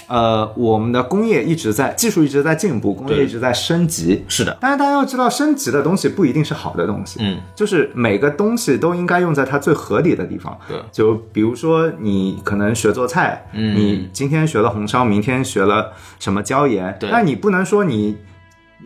[0.07, 4.25] 呃，我们的工业一直在技术一直在进步，工业一直在升级。
[4.27, 7.19] 是的，但是大家要知道，升级的东西不一定是好的东西。
[7.21, 10.59] 嗯，就是每个东西都应该用在它最合理的地方。
[10.67, 18.17] 对就比如说你可能学做菜，嗯你今天学了红烧，明天学了什么椒盐，对那你不能说你。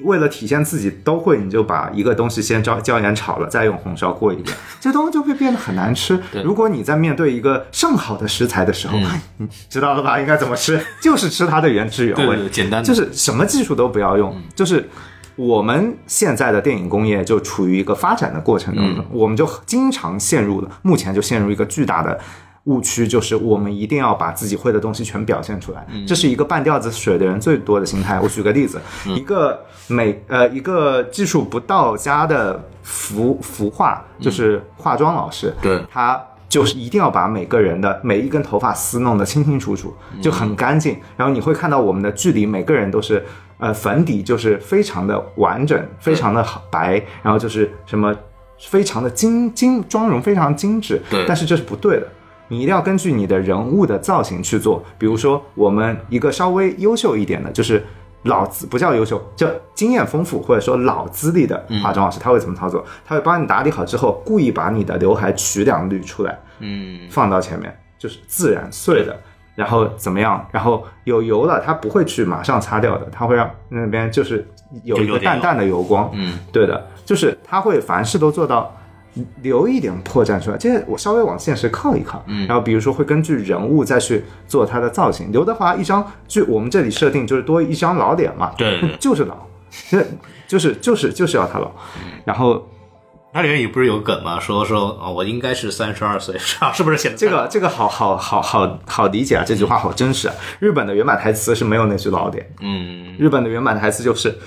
[0.04, 6.20] 为了体现自己都会，你就把一个东西先椒椒盐炒了，再用红烧过一遍， 这东西就会变得很难吃。
[6.44, 10.20] 如果你在面对一个上好的食材的时候，嗯你知道了吧？
[10.20, 10.86] 应该怎么吃？
[11.02, 14.90] 就是吃它的原汁原味对对，对，简单的，就是什么技术都不要用，就是
[15.36, 22.20] 我们现在的电影工业就处于一个发展的过程当中，我们就经常陷入了，目前就陷入一个巨大的。
[22.66, 28.20] 误区就是我们一定要把自己会的东西全表现出来，这是一个半吊子水的人最多的心态。
[28.20, 36.20] 我举个例子，一个美呃一个技术不到家的服服化，就是化妆老师，对他
[36.50, 40.98] 就是一定要把每个人的每一根头发丝弄得清清楚楚，就很干净。
[41.16, 43.24] 然后你会看到我们的剧里每个人都是，
[43.58, 48.14] 呃，粉底就是非常的完整，非常的好白，然后就是什么
[48.60, 51.02] 非常的精精妆容非常精致。
[51.10, 52.08] 对但是这是不对的。
[52.48, 57.84] 你一定要根据你的人物的造型去做，比如说我们一个稍微优秀一点的，就是
[58.24, 62.86] 老资不叫优秀，叫经验丰富或者说老资历的化妆老师，他会怎么操作？
[63.04, 69.20] 他会帮你打理好之后，故意把你的刘海取两缕出来，嗯，放到前面，就是自然碎的。
[69.56, 70.46] 然后怎么样？
[70.52, 74.48] 然后有油了，他不会去马上擦掉的，他会让那边就是
[74.84, 76.10] 有一个淡淡的油光。
[76.14, 78.76] 嗯，对的，就是他会凡事都做到
[79.42, 82.22] 留一点破绽出来，这些我稍微往现实靠一靠。
[82.28, 85.32] 嗯，然后比如说会根据人物再去做他的造型。
[85.32, 89.38] 刘德华一张，就我们这里设定就是多一张老脸嘛，对 就是老，
[89.90, 90.06] 这
[90.48, 91.72] 就是就是就是要他老。
[92.26, 92.68] 然后
[93.36, 94.40] 它里面也不是有梗吗？
[94.40, 96.72] 说说啊、我应该是三十二岁，是吧？
[96.72, 100.36] 是不是写的这个这个好好好好好理解啊，这句话好真实啊。
[100.60, 104.40] 日本的原版台词是没有那句老点，嗯，日本的原版台词就是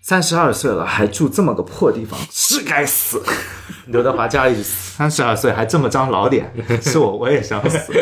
[0.00, 3.20] 三十二岁了还住这么个破地方，是该死。
[3.90, 7.92] 刘德华加了一句三十二岁还这么张老脸，是我我也想死。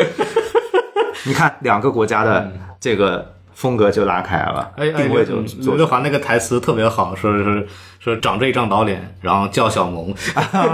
[1.25, 7.67] 你看两个国家的这个风格就拉开了，哎哎，定位就刘德华那个台词特别好，说是
[7.99, 10.13] 说长这一张老脸，然后叫小萌，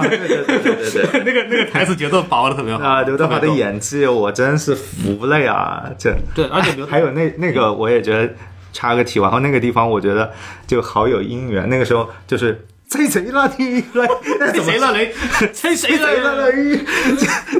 [0.03, 1.23] 对对对对对对。
[1.25, 5.83] 那个那个台词节奏把握的特别好啊，刘德华的演技我真是服了呀！
[5.97, 8.31] 这对，而且刘还有那那个，我也觉得
[8.71, 10.31] 插个题，然后那个地方我觉得
[10.67, 11.67] 就好有姻缘。
[11.67, 14.07] 那个时候就是催谁了你来，
[14.39, 15.09] 那怎么谁了你？
[15.53, 16.77] 吹谁谁了你？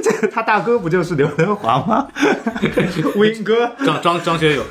[0.20, 2.06] 这他大哥不就是刘德华吗？
[3.16, 4.62] 吴英哥，张张张学友，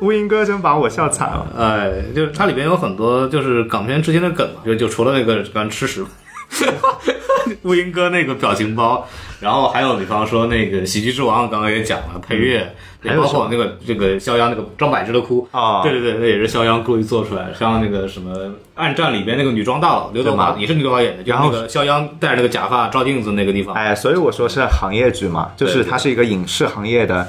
[0.00, 1.46] 吴英哥真把我笑惨了。
[1.58, 6.04] 哎，就是它里边有很多就是港片之间的梗嘛，就就除了那个刚吃屎，
[7.62, 9.06] 乌蝇哥那个表情包，
[9.40, 15.46] 然后还有比方说那个喜剧之王，刚刚也讲了配乐，也还有包括那个这个肖央那个张柏芝的哭。
[15.50, 18.36] 啊对对对，那也是肖央故意做出来的，像那个什么
[18.74, 27.28] 《暗战》里边那个女装大佬刘德华也是刘德华演的，就是然后那个肖央戴着那个假发照镜子那个地方，哎，所以我说是行业剧嘛，就是它是一个影视行业的。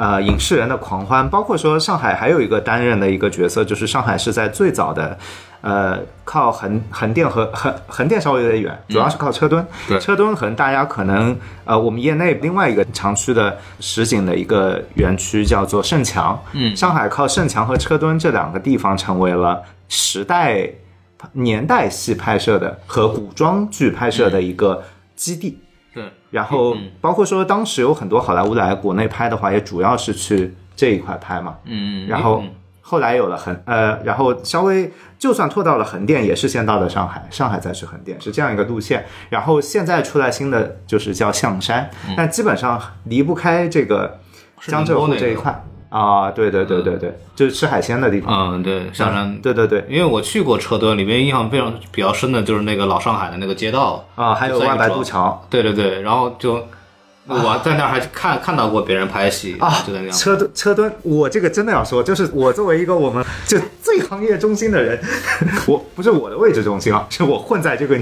[0.00, 5.18] 呃，影视人的狂欢，包括说上海还有一个担任的一个角色，就是上海是在最早的，
[5.60, 9.66] 呃，靠横横店和横横店稍微有点远，主要是靠车墩。
[9.88, 16.40] 对车墩可能大家可能呃，我们业内另外一个常去的实景的一个园区叫做盛强。
[16.52, 20.68] 嗯上海靠盛强和车墩这两个地方成为了时代
[21.32, 24.82] 年代戏拍摄的和古装剧拍摄的一个
[25.16, 25.58] 基地。
[25.92, 31.56] 对，然后嗯包括说当时有很多好莱坞来国内拍的话，也主要是去这一块拍嘛。
[31.64, 32.50] 嗯，然后嗯
[32.90, 39.04] 后来有了横呃，然后稍微就算拖到了横店，也是先到的上海，上海再去横店，是这样一个路线。
[39.28, 44.18] 然后现在出来新的就是叫象山，但基本上离不开这个
[44.66, 48.54] 江浙沪这一块啊，对对对对对，就是吃海鲜的地方。
[48.54, 49.38] 嗯，对，象山。
[49.42, 56.66] 对对对因为我去过车墩，里面印象非常比较深的就是那个老上海的那个街道，啊，还有万白渡桥对对对，然后就
[57.36, 60.16] 我在那儿还看看到过别人拍戏啊就在那，样。
[60.16, 64.98] 车墩车墩，我这个真的要说，就是我作为一个我们 就最行业中心的人，
[65.68, 67.98] 我不是我的位置中心啊，是我混在这个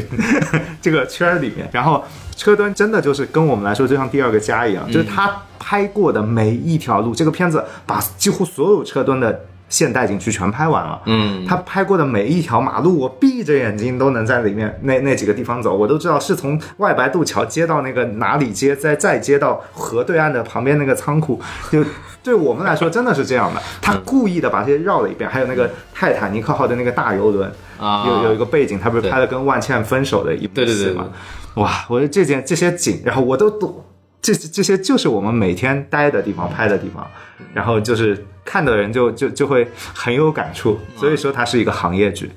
[0.81, 1.69] 这个圈儿里面。
[1.73, 2.05] 然后
[2.37, 11.03] 车墩真的就是跟我们来说就像第二个家一样，就是他拍过的每一条路，这个片子把几乎所有车墩的现代景区全拍完了。
[11.07, 21.41] 嗯，他拍过的每一条马路，我闭着眼睛都能在里面那那几个地方走，我都知道是从外白渡桥接到那个哪里街，再再接到河对岸的旁边那个仓库，
[21.71, 21.85] 就
[22.23, 23.61] 对我们来说真的是这样的。
[23.81, 31.09] 他故意的把这些绕了一遍，还有那个泰坦尼克号的那个大游轮，啊，有有一个背景，他不是拍了跟万茜分手的一部对对对戏吗？
[31.55, 33.85] 哇，我说这件这些景，然后我都都
[34.21, 37.07] 这这些就是我们每天待的地方、拍的地方，
[37.55, 42.31] 然后就是看的人就就就会很有感触，所以说它是一个行业剧。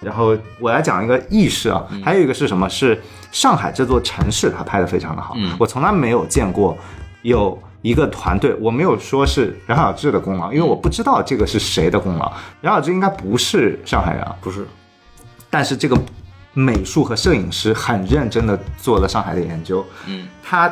[0.00, 2.68] 然后我来讲一个意识啊，还有一个是什么？
[2.68, 5.36] 是上海这座城市，它拍的非常的好。
[5.58, 6.76] 我从来没有见过
[7.22, 12.30] 有一个团队，我没有说是梁晓志的功劳，因为我不知道这个是谁的功劳。
[12.60, 14.66] 梁晓志应该不是上海人啊，不是，
[15.48, 15.98] 但是这个
[16.52, 20.70] 美术和摄影师很认真的做了上海的研究，嗯，他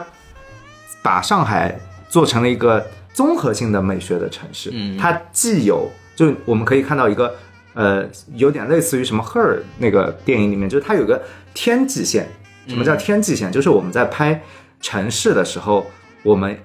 [1.03, 1.75] 把上海
[2.11, 7.34] 做成了一个综合性的美学的城市，嗯它既有就我们可以看到一个
[7.74, 8.04] 呃
[8.34, 11.22] 有点类似于什么赫尔那个电影里面，就是它有个
[11.54, 12.28] 天际线。
[12.68, 13.50] 什么叫天际线？
[13.50, 14.40] 就是我们在拍
[14.80, 15.84] 城市的时候，
[16.22, 16.56] 我们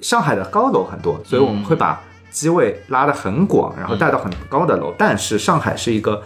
[0.00, 4.94] 上海的高楼很多，所以我们会把机位拉得很广，然后带到很高的楼。
[4.96, 6.22] 但是上海是一个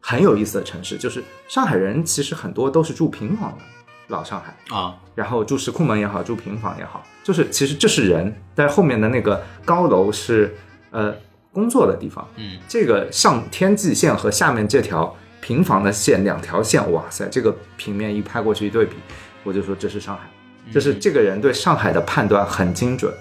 [0.00, 3.64] 很有意思的城市，就是上海人其实很多都是住平房的，
[4.10, 4.54] 老上海。
[4.76, 10.54] 啊，然后住石库门也好，住平房也好，就是其实这是人，但是后面的那个高楼是
[10.90, 11.14] 呃
[11.52, 12.28] 工作的地方。
[12.36, 18.96] 嗯，这个上天际线和下面这条平房的线两条线，哇塞，这个平面一拍过去一对比，
[19.42, 20.28] 我就说这是上海，
[20.70, 23.12] 就是这个人对上海的判断很精准，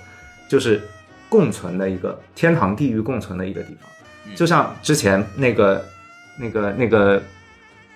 [0.49, 0.81] 就是
[1.29, 4.35] 共存的一个天堂地狱共存的一个地方。
[4.35, 5.83] 就像之前那个
[6.39, 7.21] 那个那个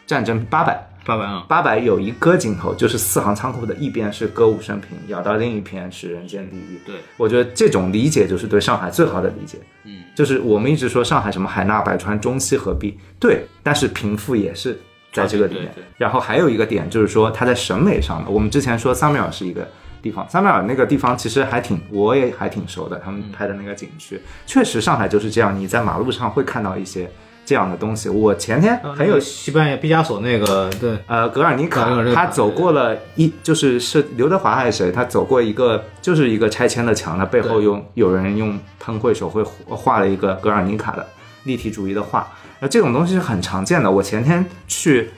[0.08, 0.88] 战争八百。
[1.06, 6.80] 八百啊，八百有一个镜头，就是四行仓库的一边是歌舞升平，咬到另一边是人间地狱。
[6.86, 9.58] 对，我觉得这种理解就是对上海最好的理解。
[9.84, 14.80] 嗯，就是我们一直说上海什么海纳百川、中西合璧，对，但是贫富也是
[15.12, 15.66] 在这个里面。
[15.66, 15.86] 对对对。
[15.97, 19.68] 然后还有一个点就是说，它在审美上的，我们之前说三米尔是一个
[20.01, 27.12] 地方，三米尔那个地方其实还挺，我也还挺熟的，他们拍的那个景区，确实上海就是这样，你在马路上会看到一些
[27.46, 28.10] 这样的东西。
[28.10, 34.91] 我前天很有西班牙毕加索那个，对，呃，格尔尼卡他走过了一，就是是刘德华还是谁？
[34.91, 41.06] 他走过一个，就是一个拆迁的墙，他背后用有人用喷绘手绘画了一个格尔尼卡的
[41.44, 42.28] 立体主义的画。
[42.60, 43.91] 那这种东西是很常见的。
[43.91, 45.12] 我前天去，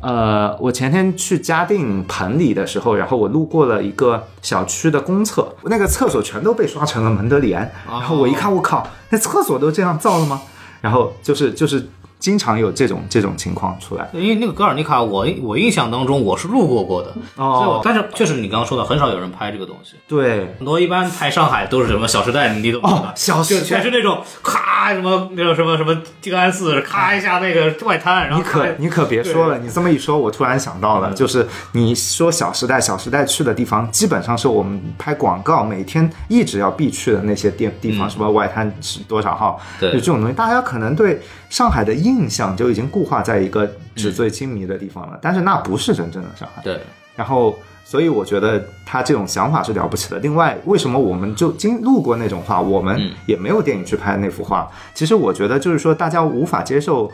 [0.00, 7.70] 呃，我前天去嘉定盆里的时候，然后我路过了一个小区的公厕，那个厕所全都被刷成了蒙德里安。
[7.86, 10.42] 然后我一看，我靠，那厕所都这样造了吗？
[10.80, 11.86] 然后就是就是
[12.18, 14.08] 经常有这种这种情况出来。
[14.12, 19.96] 因为那个格尔尼卡，我我印象当中我是路过过的，哦所以我但是确实你刚刚说的，很少有人拍这个东西。
[20.06, 46.62] 对，很多一般拍上海都是什么《小时代》，你懂哦的，小时全是那种咔什么那种什么什么静安寺，咔一下那个外滩，然后你可你可别说了，你这么一说，我突然想到了，就是你说《小时代》，《小时代》去的地方，基本上是我们拍广告每天一直要必去的那些地地方，什么外滩是多少号，对就这种东西，大家可能对上海的印象就已经固化在一个纸醉金迷的地方了，但是那不是真正的上海。
[46.62, 46.80] 对，
[47.16, 50.18] 然后，所以我觉得他这种想法是了不起的。
[50.18, 54.70] 另外，为什么我们就经路过那种画，我们嗯也没有电影去拍那幅画？
[54.94, 57.10] 其实我觉得就是说，大家无法接受，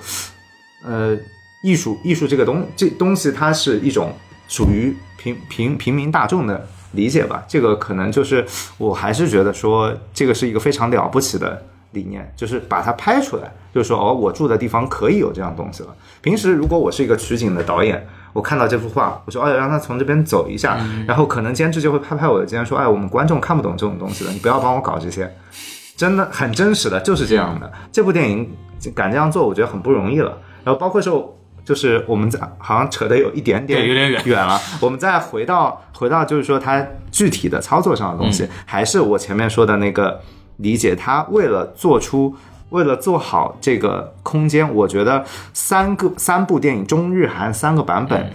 [0.84, 1.16] 呃，
[1.62, 4.12] 艺术艺术这个东这东西，它是一种
[4.48, 7.44] 属于平平平民大众的理解吧。
[7.48, 8.44] 这个可能就是
[8.76, 11.64] 我还是觉得说，这个是一个非常了不起的
[11.94, 15.88] 理念，就是把它拍出来，就是说哦，我住的地方可以有这样东西了。
[16.20, 20.76] 平时如果我是一个取景的导演，我看到这幅画，我说哎，让他从这边走一下，
[21.06, 25.32] 然后可能监制就会拍拍我的肩说，哎，我们观众看不懂这种东西的，你不要帮我搞这些。
[25.96, 27.72] 真的很真实的，就是这样的。
[27.92, 28.50] 这部电影
[28.92, 30.36] 敢这样做，我觉得很不容易了。
[30.64, 34.60] 然后包括说，就是我们在好像扯得有一点点对有点远远了。
[34.82, 40.20] 我们再回到回到就是说它具体的操作上的东西，还是我前面说的那个
[40.56, 40.94] 理解。
[40.94, 42.34] 他为了做出，
[42.70, 48.32] 为了做好这个空间，我觉得三个三部电影中日韩三个版本，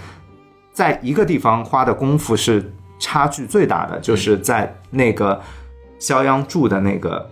[0.71, 5.41] 在一个地方花的功夫是差距最大的，就是在那个
[5.99, 7.29] 肖央住的那个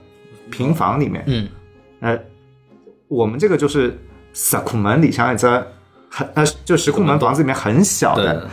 [0.50, 1.24] 平房里面。
[1.28, 1.48] 嗯，
[2.02, 2.20] 呃，
[3.08, 3.98] 我们这个就是
[4.34, 5.48] 石库门里向一只
[6.10, 8.48] 很呃，就石库门房子里面很小的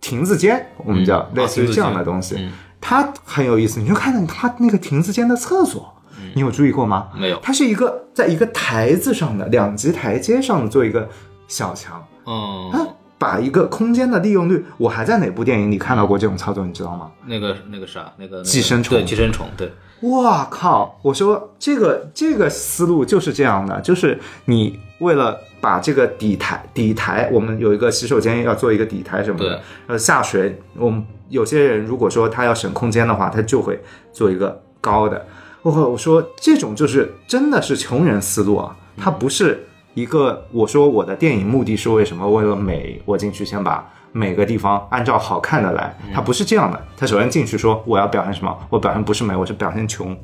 [0.00, 2.48] 亭子间，我们叫类似于这样的东西。
[2.86, 5.90] 它很有意思，你就看到它那个亭子间的厕所，
[6.34, 7.08] 你有注意过吗？
[7.18, 11.08] 没有，它是一个在一个台子上的两级台阶上做一个
[11.48, 17.10] 小墙，嗯，它把一个空间的利用率，我还在哪部电影里看到过这种操作，你知道吗？
[17.24, 19.72] 那个那个啥，那个那个寄生虫对寄生虫，对，
[20.02, 20.98] 哇靠！
[21.00, 31.02] 我说这个这个思路就是这样的，就是你为了把这个底台底台，我们有一个洗手间要做一个底台什么的，呃，下水，我们
[31.34, 33.82] 有些人如果说他要省空间的话，他就会
[34.12, 35.26] 做一个高的。
[35.62, 42.30] 我我说这种就是真的是穷人思路啊，他不是一个我说我的电影目的是为什么？
[42.30, 46.80] 为了美，我进去先把每个地方按照好看的来，他不是这样的。
[46.96, 48.56] 他首先进去说我要表现什么？
[48.70, 50.16] 我表现不是美，我是表现穷。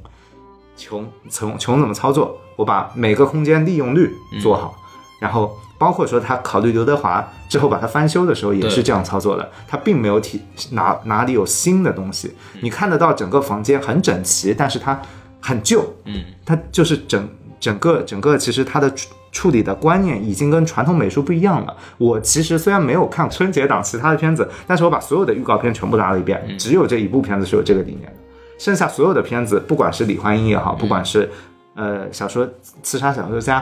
[0.77, 2.39] 穷穷穷怎么操作？
[2.55, 4.77] 我把每个空间利用率做好，
[5.19, 5.51] 然后
[5.81, 10.39] 包括说他考虑刘德华之后把它翻修的时候也是这样操作的，他并没有提
[10.73, 15.01] 哪哪里有新的东西，你看得到整个房间很整齐，但是它
[15.41, 17.27] 很旧，嗯，它就是整
[17.59, 21.75] 整个整个其实它的处处理的观念已经跟传统美术不一样了。
[21.97, 28.17] 我其实虽然没有看春节档其他的片子，但是我把所有的预告片全部拉了一遍，只有这一部片子是有这个理念的。
[28.59, 31.31] 剩下所有的片子，不管是李焕英也好，不管是
[31.75, 32.47] 呃小说
[32.83, 33.61] 《刺杀小说家》，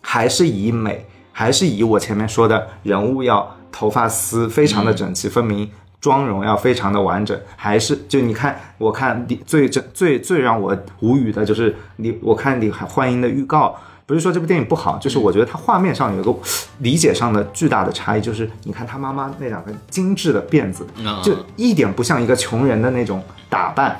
[0.00, 5.68] 还是以美，还是以我前面说的人物要头发丝非常的整齐分明，
[6.00, 13.76] 妆容要非常的完整，还是就你看，我看李最最最最让我无语的就是你，我看李焕英的预告。
[14.04, 16.34] 不是说这部电影不好，就是我觉得它画面上有一个
[16.80, 20.84] 理解上的巨大的差异，就是你看他妈妈那两个精致的辫子，
[21.22, 23.98] 就一点不像一个穷人的那种打扮，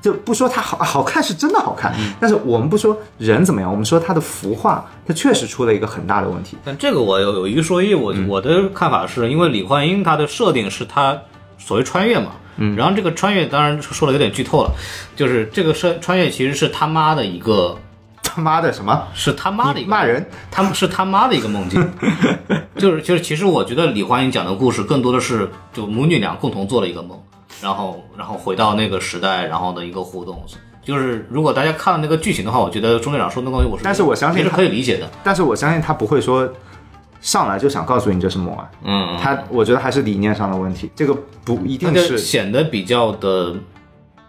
[0.00, 6.56] 就不说它好好看是真的好看，但是我们不说人怎么样，我们说它的服化，它确实出了一个很大的问题。
[6.64, 11.18] 但这个我有有一说一，我、我的看法是因为李焕英她的设定是她
[11.58, 14.70] 所谓穿越嘛，嗯，然后这个穿越当然说的有点剧透了，
[15.16, 17.76] 就是这个穿穿越其实是他妈的一个，
[18.22, 19.08] 他妈的什么？
[19.14, 20.24] 是他妈的一个骂人？
[20.50, 21.90] 他们是他妈的一个梦境，
[22.76, 27.18] 就是就是其实我觉得李焕英讲的故事更多的是就母女俩共同做了一个梦，
[27.62, 30.44] 然后然后回到那个时代，然后的一个互动。
[30.82, 35.10] 就是如果大家看了那个剧情的话，我觉得钟队长说的东西我是，但是我相信是他可以理解的。
[35.24, 36.48] 但是我相信他不会说
[37.20, 43.56] 上来就想告诉你这是梦啊，嗯，他我觉得还是理念上的问题，这个不一定是显得比较的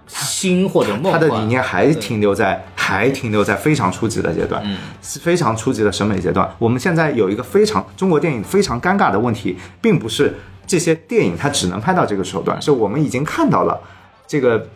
[0.08, 1.14] 新或者梦幻。
[1.14, 4.66] 他的理念还停留在还停留在非常初级的阶段，
[5.02, 6.50] 非常初级的审美阶段。
[6.58, 10.34] 我们现在有一个非常中国电影非常尴尬的问题，并不是
[10.68, 13.80] 这些电影它只能拍到这个手段，是我们已经看到了
[14.28, 14.68] 这个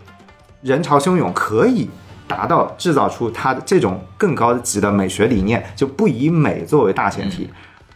[0.61, 1.89] 人潮汹涌可以
[2.27, 7.49] 达到制造出它的这种更高级的美学理念，就不以美作为大前提。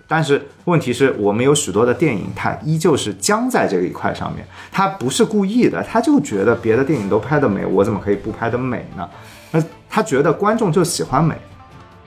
[0.08, 9.10] 但是问题是我们有许多的电影，它依旧是僵在这一块上面，它不是故意的，他就觉得别的电影都拍得美，我怎么可以不拍得美呢？
[9.50, 11.34] 那他觉得观众就喜欢美，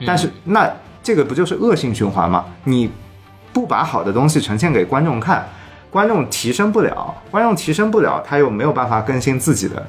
[0.05, 0.71] 但是那
[1.03, 2.45] 这个不就是恶性循环吗？
[2.63, 2.89] 你
[3.51, 5.45] 不把好的东西呈现给观众看，
[5.89, 9.85] 观众提升不了，观众提升不了，他又没有办法更新自己的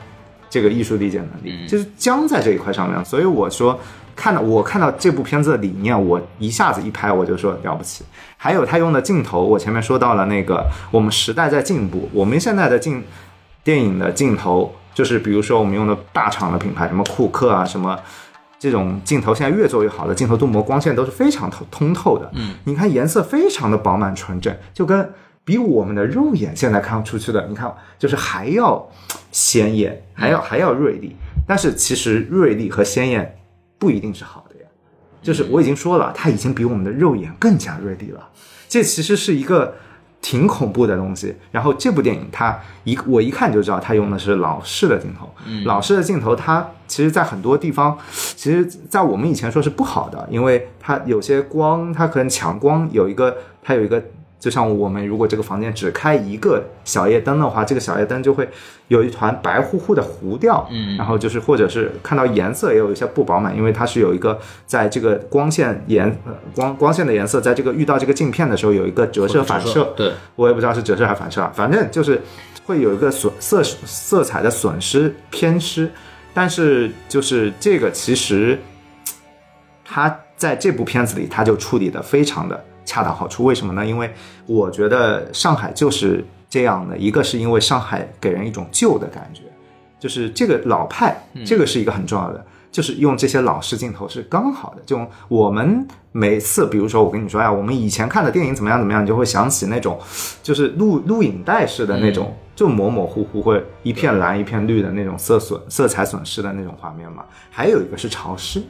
[0.48, 3.04] 这个艺术理解能力，就是僵在这一块上面。
[3.04, 3.78] 所以我说，
[4.16, 8.04] 看到我看到这部片子的理念，我一下子一拍我就说了不起。
[8.36, 13.04] 还有他用的镜头，我前面说到了那个，我们时代在进步，我们现在的镜
[13.62, 17.98] 电影的镜头，就是比如说我们用的大厂的品牌，什么库克啊，什么。
[18.58, 25.10] 这种镜头现在越做越好的镜头镀膜光线都是非常透通透的，嗯，你看颜色非常的饱满纯正，就跟
[25.44, 28.88] 比我们的肉眼现在看出去的，你看就是还要
[29.32, 31.16] 鲜艳，还要还要锐利。
[31.46, 33.36] 但是其实锐利和鲜艳
[33.78, 34.66] 不一定是好的呀，
[35.20, 38.28] 就是我已经说了，它已经比我们的肉眼更加锐利了。
[38.68, 39.74] 这其实是一个
[40.20, 41.34] 挺恐怖的东西。
[41.50, 45.28] 然后这部电影它一我一看就知道它用的是老式的镜头，
[45.64, 47.98] 老式的镜头它其实在很多地方，
[48.36, 54.00] 其实在我们以前说是不好的，因为它有些光它可能强光有一个它有一个。
[54.40, 58.48] 就像我们如果这个房间只开一个小夜灯的话，这个小夜灯就会
[58.88, 72.18] 有一团白乎乎的糊掉，嗯，然后就是或者是看到颜色也有一些不饱满，因为它是有一个在这个光线颜呃光光线的颜色在这个遇到这个镜片的时候有一个折射反射，对，我也不知道是折射还是反射啊，反正就是
[72.64, 75.90] 会有一个损色色彩的损失偏失，
[76.32, 78.58] 但是就是这个其实
[79.84, 82.64] 它在这部片子里它就处理的非常的。
[82.90, 83.86] 恰到好处，为什么呢？
[83.86, 84.12] 因为
[84.46, 89.42] 我觉得上海就是这样的，一个是因为上海给人一种旧的感觉，
[90.00, 91.16] 就是这个老派，
[91.46, 94.82] 这个是一个很重要的，就是用这些老式镜头是刚好的。
[94.84, 99.96] 就我们每次，比如说我跟你说呀，我们以前看的电影怎么样怎么样，你就会想起那种
[100.42, 107.24] 就是录录影带式的那种，就模模糊糊会一片蓝一片绿的那种色损色彩损失的那种画面嘛。
[107.50, 108.60] 还有一个是潮湿，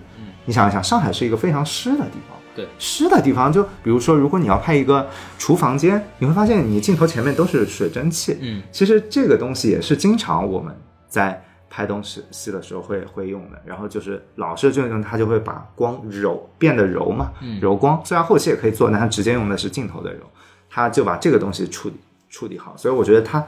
[0.44, 2.39] 你想一想，上海是一个非常湿的地方。
[2.54, 8.36] 对湿的地方，就比如说，如果你要拍一个厨房间，你会发现你镜头前面都是水蒸气。
[8.40, 10.74] 嗯，其实这个东西也是经常我们
[11.08, 13.62] 在拍东西戏的时候会会用的。
[13.64, 18.00] 然后就是老式这种，它就会把光柔变得柔嘛，柔光。
[18.04, 20.20] 虽然后期也可以做，但它直接用的是镜头的柔，
[20.68, 21.94] 它就把这个东西处理
[22.28, 22.74] 处理好。
[22.76, 23.46] 所以我觉得它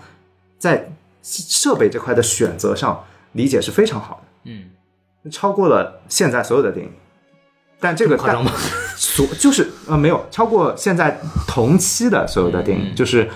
[0.59, 0.89] 在
[1.23, 4.53] 设备这块的选择上理解是非常好的。
[4.53, 6.93] 嗯，超过了现在所有的电影。
[7.81, 8.53] 但这个夸张吗？
[9.05, 13.29] 所就是呃没有超过现在同期的所有的电影，就是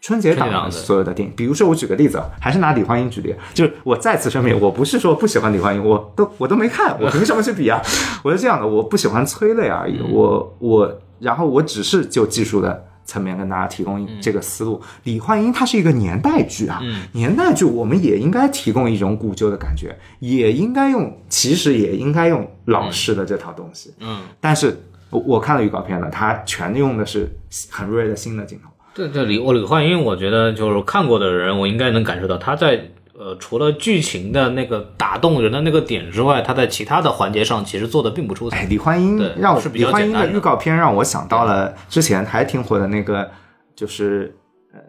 [0.00, 1.34] 春节档所有的电影。
[1.36, 7.78] 比如说我举个例子啊，还是拿李焕英举例，就是我再次声明，我不是说不喜欢李焕英，我都我都没看，我凭什么去比啊？
[8.24, 12.86] 我是这样的，我不喜欢催泪而已，我我然后我只是就技术的。
[13.06, 16.80] 层面跟大家提供这个思路，李焕英它是一个年代剧啊，
[17.12, 23.92] 年代剧我们也应该提供一种古旧的感觉，也应该用，其实也应该用老式的这套东西。
[24.00, 24.80] 嗯，但是
[25.14, 27.30] 我我看了预告片了，它全用的是
[27.70, 28.68] 很锐的新的镜头。
[28.94, 32.90] 对对，李我李焕英，我觉得就是看过的人，我应该能感受到他在。
[33.16, 38.62] 呃，除了剧情的那个打动人的那个点之外，他在其他的环节上其实做的并不出彩。
[38.62, 43.30] 哎，李焕英让我是比李焕英的预告片让我想到了之前还挺火的那个，
[43.76, 44.34] 就是
[44.72, 44.80] 呃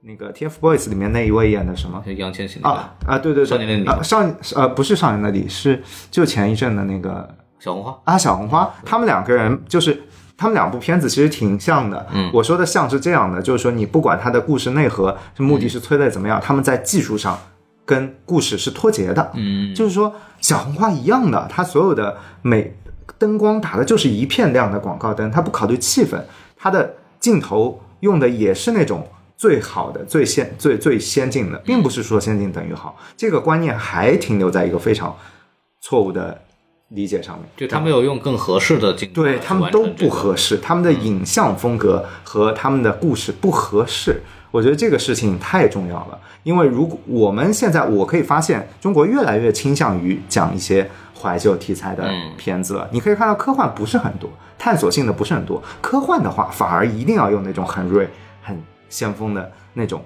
[0.00, 4.24] 那个 TFBOYS 里面那一位演的什么易烊千玺那个啊啊对对对，少年的你啊少
[4.56, 7.28] 呃不是少年的你是就前一阵的那个
[7.58, 10.02] 小红花，啊，小红花，他们两个人就是
[10.36, 12.06] 他们两部片子其实挺像的。
[12.12, 17.38] 嗯我说的像是这样的，就是说你不管它的故事内核是目的是催泪怎么样，他们在技术上
[17.84, 19.32] 跟故事是脱节的。
[19.34, 22.76] 嗯，就是说小红花一样的，它所有的美
[23.18, 26.20] 灯光打的就是一片亮的广告灯，它不考虑气氛，
[26.56, 29.06] 它的镜头用的也是那种。
[29.40, 35.16] 最好的、最先、最最先进的，并不是说先进等于好，这个观念还停留在一个非常
[35.80, 36.36] 错误的
[36.88, 37.46] 理解上面。
[37.56, 44.22] 就他没有用更合适的镜头对他们都不合适，他们的影像风格和他们的故事不合适。
[44.50, 52.88] 我觉得这个事情太重要了，因为如果我们现在我可以发现，中国越来越倾向于讲一些怀旧题材的嗯片子了。
[52.90, 58.08] 你可以看到科幻不是很多，探索性的不是很多，科幻的话反而一定要用那种很锐、
[58.42, 58.58] 很
[58.88, 60.02] 先锋的那种。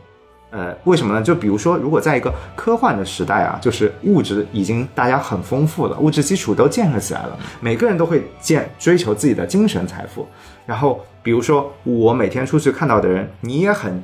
[0.53, 1.23] 呃，为什么呢？
[1.23, 10.29] 就比如说，如果在一个科幻的时代啊，就是物质已经大家很丰富了，物质基础都建设起来了，每个人都会建追求自己的精神财富。
[10.67, 14.03] 然后，比如说我每天出去看到的人，你也很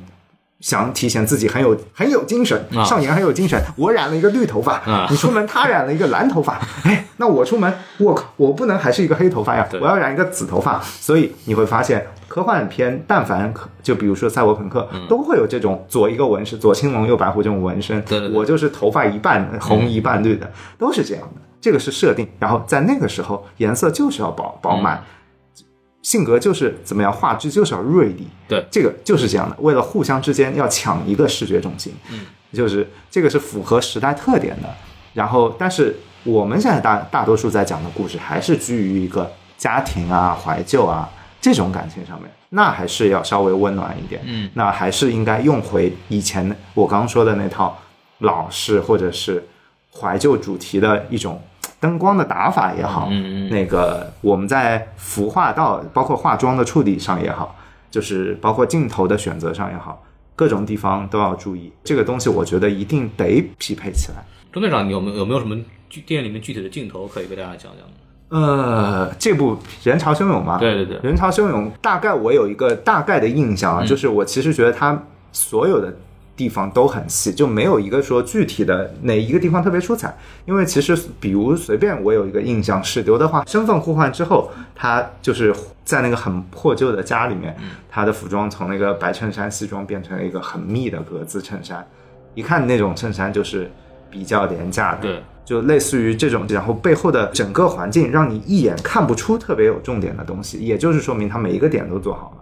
[0.59, 3.61] 想体现自己很有很有精神，啊少年很有精神。
[3.75, 10.81] 我染了一个绿头发，啊你出门他染了一个蓝头发， 哎，那我出门，我靠，我不能还是一个黑头发呀，我要染一个紫头发。
[10.81, 21.41] 所以你会发现，科幻片但凡就比如说赛博朋克，都会有这种左一个纹是左青龙右白虎这种纹身，对对对我就是头发一半红一半绿的，都是这样的。
[21.61, 25.03] 这个是设定，然后在那个时候，颜色就是要饱饱满，
[26.09, 28.27] 性格就是怎么样，画质就是要锐利。
[28.47, 34.67] 对这个就是这样的，为了互相之间要抢一个视觉中心，嗯，就是这个是符合时代特点的。
[35.13, 41.07] 然后，但是我们现在大大多数在讲的故事，还是居于一个家庭啊、怀旧啊
[41.39, 44.19] 这种感情上面，那还是要稍微温暖一点。
[44.25, 47.77] 嗯，那还是应该用回以前我刚说的那套
[48.17, 49.47] 老式或者是
[49.93, 51.39] 怀旧主题的一种
[51.79, 57.55] 灯光的打法也好，嗯嗯那个我们在服化道包括化妆的处理上也好，
[57.91, 60.03] 就是包括镜头的选择上也好，
[60.35, 61.71] 各种地方都要注意。
[61.83, 64.23] 这个东西我觉得一定得匹配起来。
[64.51, 65.55] 钟队长，你有没有有没有什么
[65.89, 67.87] 具电影里面具体的镜头可以给大家讲讲？
[68.29, 75.01] 呃，这部《人潮汹涌》嘛，对对对人潮汹涌》大概我有一个大概的印象啊，就是我其实觉得它
[75.31, 75.91] 所有的
[76.39, 80.15] 地方都很细，就没有一个说具体的哪一个地方特别出彩。
[80.45, 87.53] 因为其实比如随便我有一个印象是刘德华身份互换之后，他就是在那个很破旧的家里面，
[87.89, 91.85] 他的服装从那个白衬衫西装变成了一个很密的格子衬衫，
[92.35, 93.69] 一看那种衬衫就是
[94.09, 102.38] 比较廉价的，对，就类似于这种，然后背后的整个环境让你一眼看不出特别有重点的东西，也就是说明他每一个点都做好了。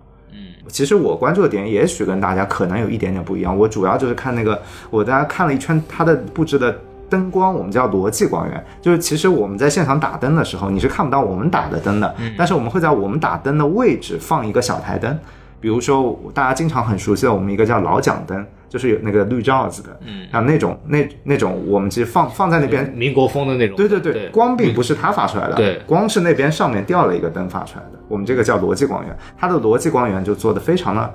[0.67, 6.77] 嗯，其实我关注的点也许跟大家可能有一点点不一样，我主要就是看那个，我大家看了一圈它的布置的
[7.09, 15.17] 灯光，我们叫逻辑光源，就是其实我们在现场打灯的时候，你是看不到我们打的灯的，但是我们会在我们打灯的位置放一个小台灯。
[15.59, 23.77] 比如说，大家经常很熟悉的，我们一个叫老蒋灯，就是有那个绿罩子的，嗯，像那种那那种，我们其实放放在那边，民国风的那种。
[23.77, 27.99] 对对对，对，光并不是它发出来的，对光是那边上面掉了一个灯发出来的。
[28.07, 31.13] 我们这个叫逻辑光源，它的逻辑光源就做的非常的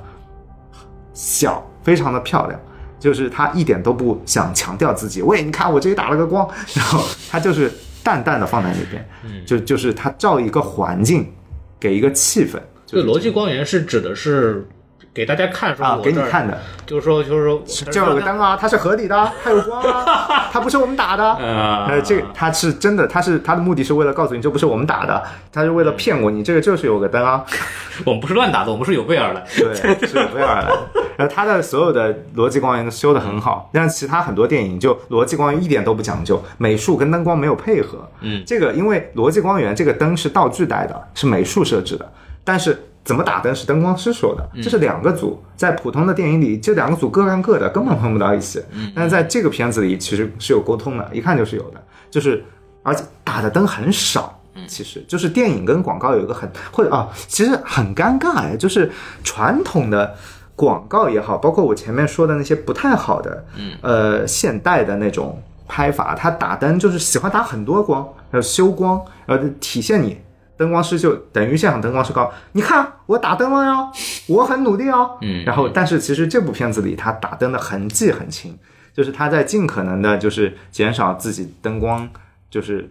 [1.12, 2.60] 小，非常的漂亮，
[2.98, 7.70] 就是它一点都不想强调自己，喂，你看我这里打了个光，然后它就是
[8.02, 11.30] 淡淡的放在那边，嗯，就就是它照一个环境，
[11.78, 12.54] 给一个气氛，
[12.86, 14.66] 就是这个逻辑光源是指的是
[15.14, 21.22] 给大家看说啊，我这儿给你看的，就是说就是说这有个灯啊，它是合理的，它有光啊， 它不是我们打的。
[21.22, 27.44] 啊，呃，这个它是真的，它是它的目的是为了告诉你这不是我们打的，它是为了骗我，你这个就是有个灯啊，
[28.06, 29.44] 我们不是乱打的，我们是有备而来。
[29.54, 29.74] 对，
[30.06, 30.78] 是有备而来的。
[31.18, 38.08] 然后它的所有的逻辑光源都修得很好，但其他很多电影就逻辑光源一点都不讲究，美术跟灯光没有配合。
[38.22, 42.86] 嗯，这个因为逻辑光源这个灯是道具带的，是美术设置的，但是。
[43.04, 48.62] 怎么打灯是灯光师说的，这是两个组，在普通的电影里，这两个组各干各的，根本碰不到一起。
[48.94, 52.44] 但是在这个片子里，其实是有沟通的，一看就是有的，就是
[52.82, 54.38] 而且打的灯很少。
[54.68, 58.92] 其实就是电影跟广告有一个很或者啊，其实很尴尬哎，就是
[59.24, 60.14] 传统的
[60.54, 70.18] 广告也好，包括我前面说的那些不太好的，嗯，呃，现代的那种拍法，它打灯就是喜欢打很多光，还有修光，然后体现你
[70.62, 73.90] 灯光师就等于现场灯光师高，你看我打灯了哟，
[74.28, 78.56] 我很努力哦，嗯然后但是其实这部片子里他打灯的痕迹很轻，
[78.94, 82.08] 就是他在尽可能的就是减少自己灯光
[82.48, 82.88] 就是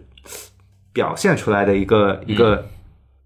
[0.92, 2.66] 表现出来的一个一个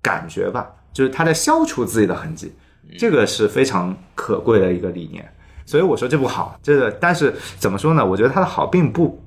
[0.01, 2.55] 感觉吧，就是他在消除自己的痕迹，
[2.97, 5.29] 这个是非常可贵的一个理念。
[5.67, 8.07] 所以我说这部好，这个但是怎么说呢？
[8.07, 9.21] 我觉得它的好并不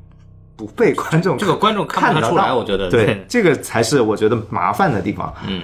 [0.60, 5.34] 不被观众这个观众看不得出来，我觉得对这个才是我觉得麻烦的地方。
[5.47, 5.62] 嗯，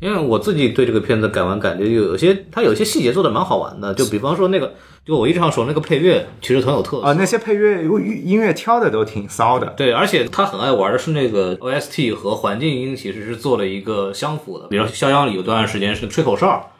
[0.00, 4.74] 因为我自己对这个片子改完感觉有有些，它有些细节做的蛮好玩的，就比方说那个，
[5.06, 9.68] 就我一直想说那个配乐其实很有特色啊，那些配乐音乐挑的都挺骚的。
[9.78, 14.66] 对，而且他很爱玩的是那个 OST 和环境音，其实是做了一个相符的。
[14.66, 16.70] 比如说《肖央》里有段时间是吹口哨，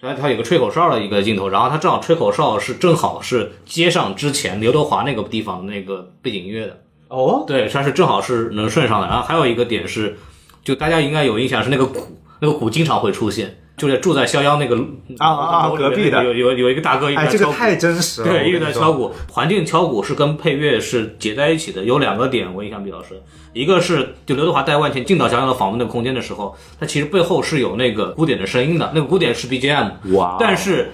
[0.00, 6.82] 它它有个吹口哨的一个镜头，然后它正好吹口哨是正好是接上之前刘德华那个地方的那个背景音乐的。
[7.08, 9.06] 哦，对，它是正好是能顺上的。
[9.08, 10.16] 然后还有一个点是，
[10.64, 14.76] 就大家应该有印象是那个鼓，那个鼓经常会出现，就是住在肖央那个
[15.16, 18.28] 啊啊隔壁的有有有一个大哥一直哎，在敲鼓这个太真实了。
[18.28, 21.82] 对，一直在敲鼓，环境敲鼓是跟配乐是结在一起的。
[21.84, 23.16] 有两个点我印象比较深，
[23.54, 30.90] 一个是就刘德华带万茜进到肖央的访问那个空间的时候，他其实背后是有那个鼓点的声音的，那个鼓点是 BGM，哇哦但是。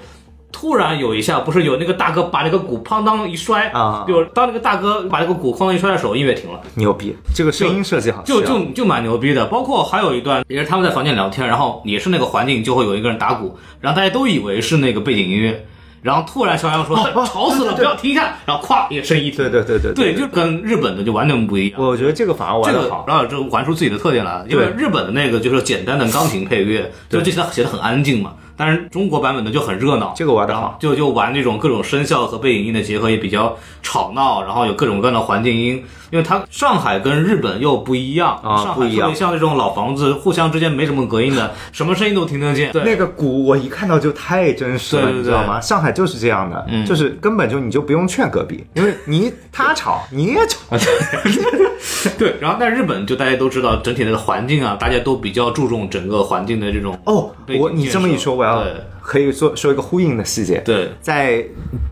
[0.58, 9.44] 突然有一下，不是有那个大哥把那个鼓哐当一摔啊就当那个大哥把那个鼓哐当一摔的时候，音乐停了，牛逼，这个声音设计好，就是就就蛮牛逼的。
[9.48, 15.66] 包括还有一段，也是他们在房间聊天，然后也是那个环境就会有一个人打鼓，然后大家都以为是那个背景音乐，
[16.00, 21.78] 然后突然肖央说、哦 吵死了，不要停一下，然后咵一个声音一停，对对对对对，就跟日本的就完全不一样。
[21.78, 23.04] 我觉得这个反而玩这个的好。
[23.06, 28.32] 然后就玩出自己的特点来了，因为对日本的那个就是简单的钢琴配乐，就这些写的很安静嘛。
[28.56, 30.76] 但是中国版本的就很热闹，这个玩得好。
[30.80, 38.96] 就就玩这种各种声效和背景音的结合也比较吵闹，然后有各种各样的环境音，因为它上海跟日本又不一样，啊上不一样。
[38.96, 42.72] 海特别像这种老房子，互相之间没什么隔音的，什么声音都听得见。
[42.72, 45.60] 对，那个鼓我一看到就太真实了，你知道吗？
[45.60, 50.58] 上海就是这样的，嗯就是根本就你就不用劝隔壁，因为你他吵你也吵，
[52.18, 58.72] 对，然后但日本就大家都知道整体的环境啊，大家都比较注重整个环境的这种哦我你这么一说，我要对
[59.02, 60.60] 可以说说一个呼应的细节。
[60.64, 61.44] 对在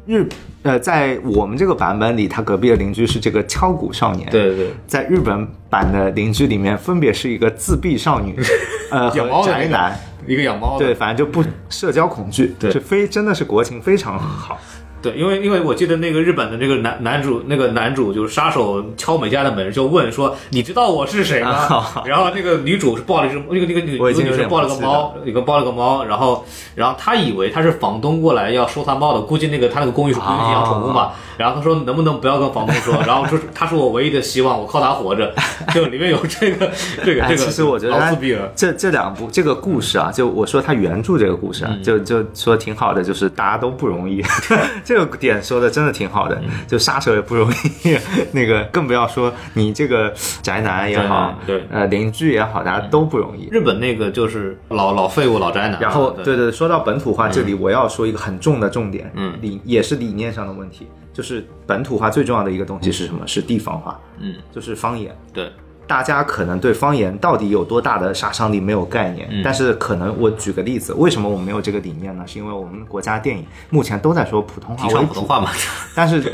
[0.06, 0.26] 日
[0.62, 4.70] 呃，在我们这个版本里，他隔壁的邻居是这个敲鼓少年。，对对。
[4.86, 8.34] 在日本版的邻居里面，分别是一个自闭少女，
[8.90, 9.94] 呃，养猫宅男。
[10.26, 14.58] 一个养猫的，对，反正就不社交恐惧，对就非真的是国情非常好。
[15.04, 26.42] 对，因为因为我记得那个日本的那个男男主，那个男主就是杀手敲美嘉的门，就问说：“你知道我是谁吗？”然后那个女主是抱了一只那个那个女我已经有女生抱了个猫，一个抱了个猫，然后
[26.74, 31.10] 然后他以为他是房东过来要收他猫的，估计那个他那个公寓是不允许养宠物嘛。
[31.36, 32.94] 然后他说能不能不要跟房东说？
[33.06, 35.32] 然后说他是我唯一的希望，我靠他活着。
[35.72, 36.70] 就里面有这个
[37.04, 38.14] 这个哎，这个，其实我觉得。
[38.54, 44.22] 这这两部这个故事啊，就我说他原著这个故事啊，嗯就就说挺好的，就是大家都不容易，
[44.84, 47.50] 这个点说的真的挺好的，嗯就杀手也不容
[47.82, 47.96] 易，
[48.32, 50.12] 那个更不要说你这个
[50.42, 53.48] 宅男也好，对对呃邻居也好，大家都不容易。
[53.50, 63.26] 日本那个就是老老废物老宅男，然后，对对对，说到本土化，这里我要说一个很重的重点，嗯理也是理念上的问题，就是本土化最重要的一个东西是什么？
[63.26, 65.16] 是地方化，嗯，就是方言。
[65.32, 65.50] 对，
[65.86, 72.24] 大家可能对方言到底有多大的杀伤力没有概念，但是可能我举个例子，为什么我们没有这个理念呢？
[72.26, 75.50] 是因为我们国家电影目前都在说普通话提为主，倡普通话嘛。
[75.94, 76.32] 但是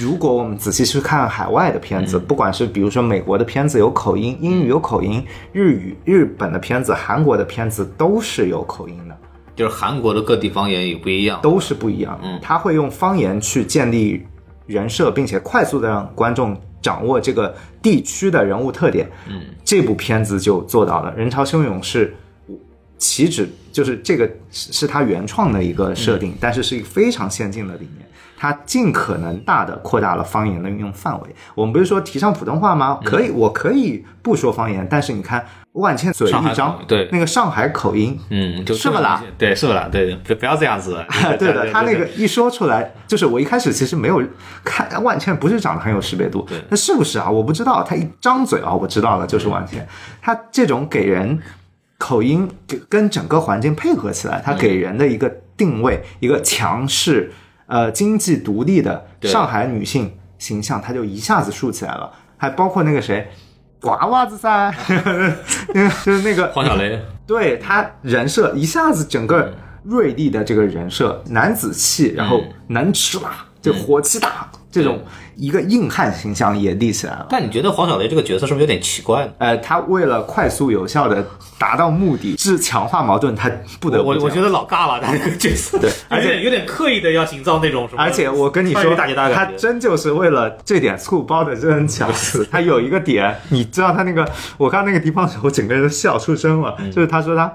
[0.00, 9.16] 如果我们仔细去看海外的片子，不管是比如说美国的片子有口音，英语有口音，日语日本的片子、韩国的片子都是有口音的。
[9.56, 12.20] 就是韩国的各地方言也不一样，都是不一样。
[12.22, 14.24] 嗯他会用方言去建立
[14.66, 17.52] 人设，并且快速的让观众掌握这个
[17.82, 19.10] 地区的人物特点。
[19.28, 21.12] 嗯，这部片子就做到了。
[21.16, 22.14] 人潮汹涌是
[22.98, 28.06] 岂止就是这个是是他原创的一个设定，但是是一个非常先进的理念。
[28.38, 31.28] 他尽可能大的扩大了方言的运用范围。
[31.54, 33.00] 我们不是说提倡普通话吗？
[33.02, 35.42] 可以，我可以不说方言，但是你看
[35.76, 39.22] 万千嘴一张，对那个上海口音，嗯，就是不啦？
[39.36, 39.88] 对，是不啦？
[39.92, 41.04] 对，不不要这样子。
[41.38, 44.22] 对的，他那个一说出来，就是我一开始其实没有
[44.64, 47.30] 看万茜，不是长得很有识别度对，那是不是啊？
[47.30, 49.86] 我不知道，他一张嘴啊，我知道了，就是万茜。
[50.22, 51.38] 他这种给人
[51.98, 57.30] 口音跟跟整个环境配合起来，他给人的一个定位，一个强势、
[57.66, 62.10] 呃经济独立的上海女性形象，他就一下子竖起来了。
[62.38, 63.30] 还包括那个谁，
[63.80, 64.72] 瓜娃子噻，
[65.74, 69.52] 那个就是那个黄小雷，对他人设一下子整个
[69.84, 75.02] 锐利的这个人设，男子气，然后能吃辣，就火气大，这种
[75.36, 77.26] 一个硬汉形象也立起来了。
[77.30, 79.32] 但你觉得黄小雷这个角色是不是有点奇怪呢？
[79.38, 81.26] 呃，他为了快速有效的
[81.58, 83.50] 达到目的，是强化矛盾，他
[83.80, 92.46] 不得不我我觉得老尬了，他这个角色，对，而且有点刻意的要营造那种什么，而且我跟你说大姐大的他真就是为了这点醋包的真巧思。
[92.52, 96.74] 他有一个点，你知道他那个，我看那个地方的时候，我整个人都笑出声了。
[96.78, 97.50] 嗯就是他说他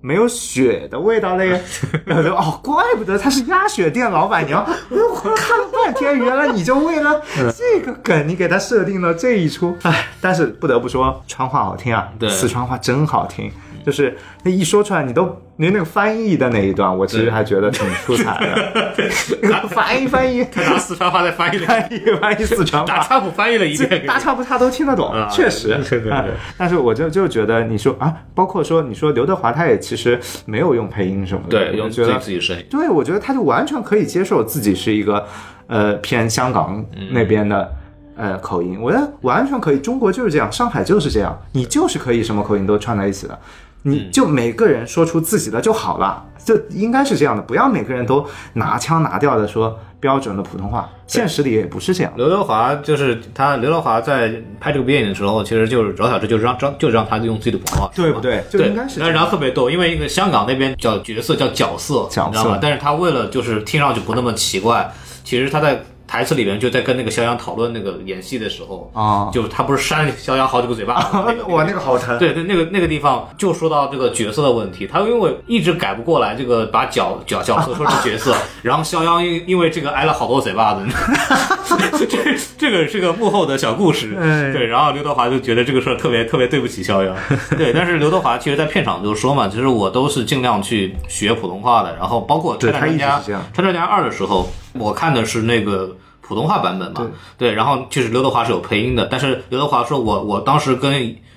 [0.00, 1.60] 没有血的味道嘞，
[2.06, 4.64] 然后就哦，怪不得他是鸭血店老板娘。
[4.90, 9.76] 我看了半天，原来你就为了嗯这个梗，你给他设定了这一出。
[9.82, 13.50] 哎，但是不得不说，川话好听啊，对四川话真好听。
[13.88, 18.92] 就是那一说出来，你都你那个翻译的那一段，我其实还觉得挺出彩的。
[19.70, 25.68] 翻译翻译 他拿四川话再翻译了，翻译翻译四川话，打差不翻译了一遍大差不差都听得懂啊，确实。
[25.88, 26.22] 对对对啊
[26.58, 35.26] 但是我就就觉得你说啊，包括说你说刘德华他也其实没有用配音什么的，对，用自己自己声音，对，我觉得他就完全可以接受自己是一个
[35.66, 37.72] 呃偏香港那边的。
[38.20, 39.78] 呃，口音，我觉得完全可以。
[39.78, 43.38] 中国就是这样，上海就是这样，你就是可以什么口音都串在一起的，
[43.82, 52.12] 你就每个人说出自己的就好了，就应该是这样的，不要每个人都拿腔拿调的说标准的普通话，现实里也不是这样。
[52.16, 58.44] 刘德华就是他，刘德华在拍这个电影的时候，其实就是找小志，就是让让就让他用自己的普通话，对不对？
[58.50, 62.26] 就，应该是然后特别逗，因为一个香港那边叫角色叫角色，角色。
[62.26, 62.58] 你知道吗？
[62.60, 64.92] 但是他为了就是听上去不那么奇怪，
[65.24, 69.30] 其实他在台词里面就在跟那个肖央讨论那个演戏的时候啊。
[69.32, 70.94] 就他不是扇肖央好几个嘴巴
[71.48, 72.18] 哇，那个好疼。
[72.18, 80.86] 对对，那个那个地方就说到这个角色的问题，他因为一直改不过来这个把角角角色说成角色， 然后肖央因因为这个挨了好多嘴巴子，
[82.08, 84.52] 这这个是个幕后的小故事，哎。
[84.52, 87.14] 对，然后刘德华就觉得这个事儿特别特别对不起肖央，
[87.56, 94.48] 对，但是刘德华其实在片场就说嘛，其实我都是尽量去学普通话的，然后包括《拆弹专家拆弹专家二》的时候，
[94.78, 95.96] 我看的是那个。
[96.20, 100.92] 普通话版本嘛，对，然后其实刘德华是有配音的，但是刘德华说我我当时跟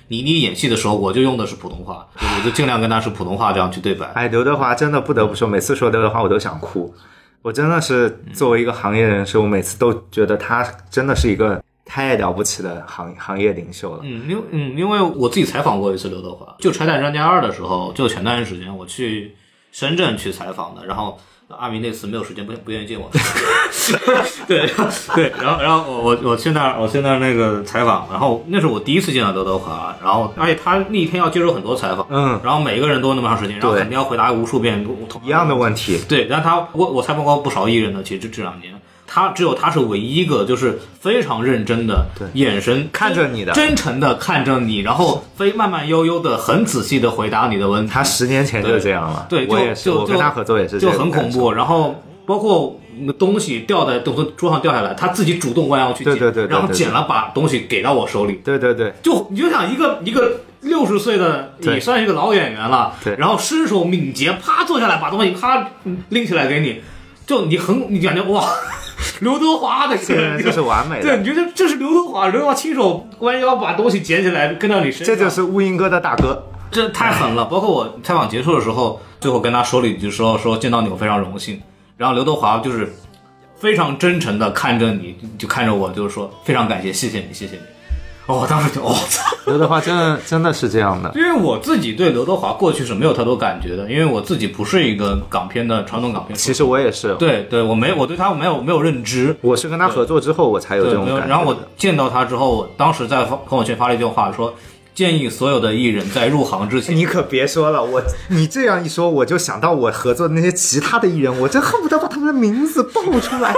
[0.08, 4.04] 倪妮演戏的时候，我就用的是普通话，我就尽量跟他是普通话这样去对白。
[4.12, 6.94] 哎，刘德华真的不得不说，每次说刘德华我都想哭。
[7.40, 14.00] 我真的是作为一个行业人士，我每次都觉得他真的是一个太了不起的行行业领袖了。
[14.02, 19.34] 嗯，因为嗯，因为我自己采访过一次刘德华，就《拆弹专家二》的时候，就前段时间我去
[19.70, 21.18] 深圳去采访的，然后
[21.58, 23.10] 阿明那次没有时间，不不愿意见我，
[24.46, 24.68] 对
[25.14, 34.84] 对，然后然后我我我去那儿我去那儿那个采访，然后那是我第一次见到刘德华，然后而且他那一天要接受很多采访，嗯然后每个人都那么长时间，然后肯定要回答无数遍
[35.24, 36.00] 一样的问题。
[36.08, 38.72] 对，然后他我我采访过不少艺人呢，其实这这两年。
[39.14, 42.26] 他只有他是唯一一个，就是非常认真的，对。
[42.32, 43.52] 眼神看着你的。
[43.52, 47.92] 真诚的看着你，然后非慢慢悠悠的、很仔细的回答你的问题。
[47.92, 51.52] 他十年前就这样了，对，就我也是，就我跟他合作也是就很恐怖。
[51.52, 58.40] 然后包括那个东西掉在从桌上掉下来，他自己主动弯腰去捡，对对对对然后捡了把东西给到我手里。
[58.42, 61.74] 对对对，就你就想一个一个六十岁的，对。
[61.74, 63.14] 也算是一个老演员了，对。
[63.16, 65.68] 然后身手敏捷，啪坐下来把东西啪
[66.08, 66.80] 拎起来给你，
[67.26, 68.48] 就你很你感觉哇，
[69.20, 76.44] 刘德华的这个人就是完美的对，你觉得这是刘德华，刘德华亲手弯腰把东西捡起来跟到你身上，这就是乌蝇哥的大哥。
[76.70, 77.44] 这太狠了！
[77.44, 81.60] 包括我采访结束的时候，最后跟他说了一句说说见到你我非常荣幸。
[81.98, 82.90] 然后刘德华就是
[83.56, 87.62] 非常真诚的看着你，就看着我，就是说非常感谢，谢谢你，谢谢你。
[88.26, 96.36] 哦，我当时就我、操， 刘德华真的真的是这样的，因为我自己对刘德华过去是没有太多感觉的，因为我自己不是一个港片的传统港片。
[96.36, 100.94] 其实我也是，对对，我没我对他没有没有认知，我是跟他合作之后我才有这。
[100.94, 101.26] 种感觉。
[101.26, 104.54] 然后我见到他之后，我当时在朋友圈发了一句话，说
[104.94, 113.52] 建议所有的艺人在入行之前，你可别说了，我你这样一说，我就想到我合作的那些其他的艺人，我真恨不得把他们的名字报出来。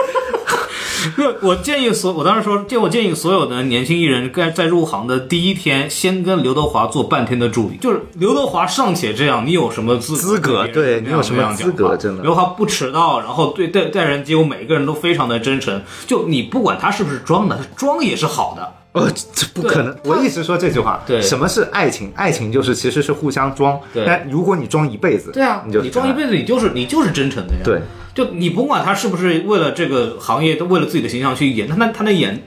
[1.42, 7.76] 我建议所，我当时说，建我建议所有的年轻艺人，该在入行的第一天，先跟刘德华做半天的助理。
[7.76, 15.82] 就是刘德华尚且这样，你有什么资资格对你有什么资格真的刘德华不迟到，然后对待待人接物，每一个人都非常的真诚。
[16.06, 18.72] 就你不管他是不是装的，他装也是好的。
[18.92, 19.96] 呃，这不可能！
[20.04, 21.02] 我一直说这句话。
[21.04, 22.12] 对什么是爱情？
[22.14, 23.76] 爱情就是其实是互相装。
[23.92, 27.60] 对但如果你装一辈子，对啊，你就你装一辈子，你就是你就是真诚的呀。
[27.64, 27.80] 对，
[28.14, 32.42] 就你甭管他是不是为了这个行业，为了自己的形象去演，他那他那演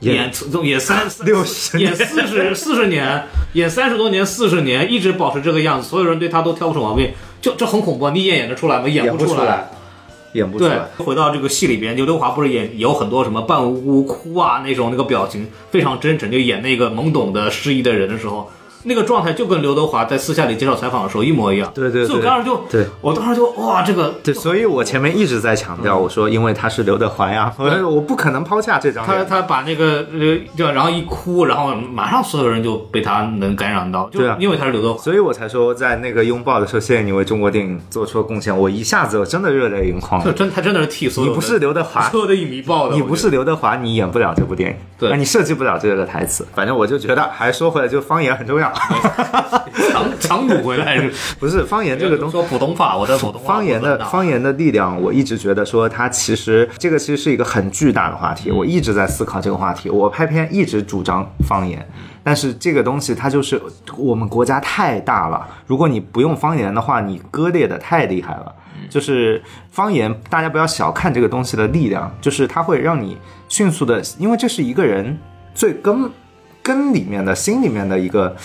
[0.00, 0.30] 演演
[0.64, 7.10] 演三60演四十四十年，演 三十多年四十年，一直保持这个样子，所有人对他都挑不出毛病，
[7.42, 8.12] 就这很恐怖啊。
[8.14, 8.88] 你演演得出来吗？
[8.88, 9.70] 演不出来，
[10.32, 18.50] 演不出对来。，回到这个戏里边，刘德华不是演有很多什么半无辜哭啊那种那个表情非常真诚，就演那个懵懂的失忆的人的时候，
[18.84, 21.70] 那个状态就跟刘德华在私下里接受采访的时候一模一样。
[21.74, 29.04] 对对对所以我当时就，对我当时就哇，这个对，所以我前面一直在强调，我说因为他是刘德华呀，我对我不可能抛下这张。
[29.04, 35.02] 他他把那个呃，就然后一哭，然后马上所有人就被他能感染到，对啊因为他是刘德华。
[35.02, 38.56] 所以我才说，在那个拥抱的时候，谢谢你为中国电影做出了贡献。
[38.56, 40.32] 我一下子我真的热泪盈眶就。
[40.32, 46.46] 真他真的是替所有的你不是刘德华，所有的影迷报的，你不是刘德华，你演不了这部电影，对你设计不了这个台词。
[46.54, 48.69] 反正我就觉得，还说回来，就方言很重要。
[49.92, 52.32] 强强 补回来是不是方言这个东西。
[52.32, 59.90] 说普通话，我的普通话方言的方言的力量，我一直觉得说它其实这个其实是一个很巨大的话题，我一直在思考这个话题。
[59.90, 61.86] 我拍片一直主张方言，
[62.22, 63.60] 但是这个东西它就是
[63.96, 68.54] 我们国家太大了，如果你不用方言的话，你割裂的太厉害了。
[68.88, 69.40] 就是
[69.70, 73.16] 方言，大家不要小看这个东西的力量，就是它会让你
[73.48, 75.18] 迅速的，因为这是一个人
[75.54, 76.10] 最根
[76.62, 78.36] 根里面的心里面的一个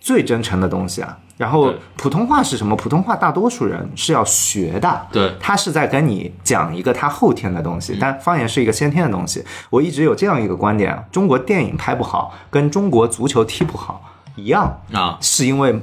[0.00, 1.18] 最真诚的东西啊。
[1.36, 2.74] 然后普通话是什么？
[2.74, 9.44] 普通话大多数人是要学的，对他是在跟你讲一个他后天的东西，但方言是一个先天的东西。
[9.70, 14.02] 我一直有这样一个观点：中国电影拍不好，跟中国足球踢不好
[14.34, 15.80] 一样，啊，是因为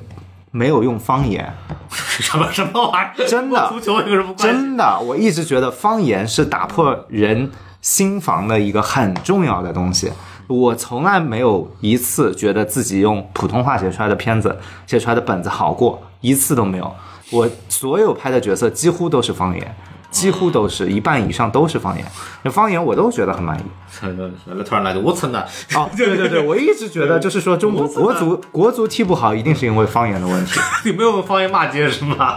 [0.51, 1.53] 没有用方言。
[1.89, 3.25] 什么什么玩意儿？
[3.25, 4.43] 真的足球有什么关系？
[4.47, 7.49] 真的，我一直觉得方言是打破人
[7.79, 10.11] 心房的一个很重要的东西。
[10.47, 16.93] 我从来没有一次觉得自己用普通话写出来的片子、写出来的本子好过，一次都没有。
[17.31, 19.75] 我所有拍的角色几乎都是方言，
[20.11, 22.05] 几乎都是一半以上都是方言。
[22.43, 23.63] 那方言我都觉得很满意。
[23.99, 25.39] 突然来的，我操的！
[25.73, 30.59] 哦， 对对对，我一直觉得就是说中国国足国足踢不好，一定是因为方言的问题。
[30.85, 32.35] 你没有用方言骂街是吗？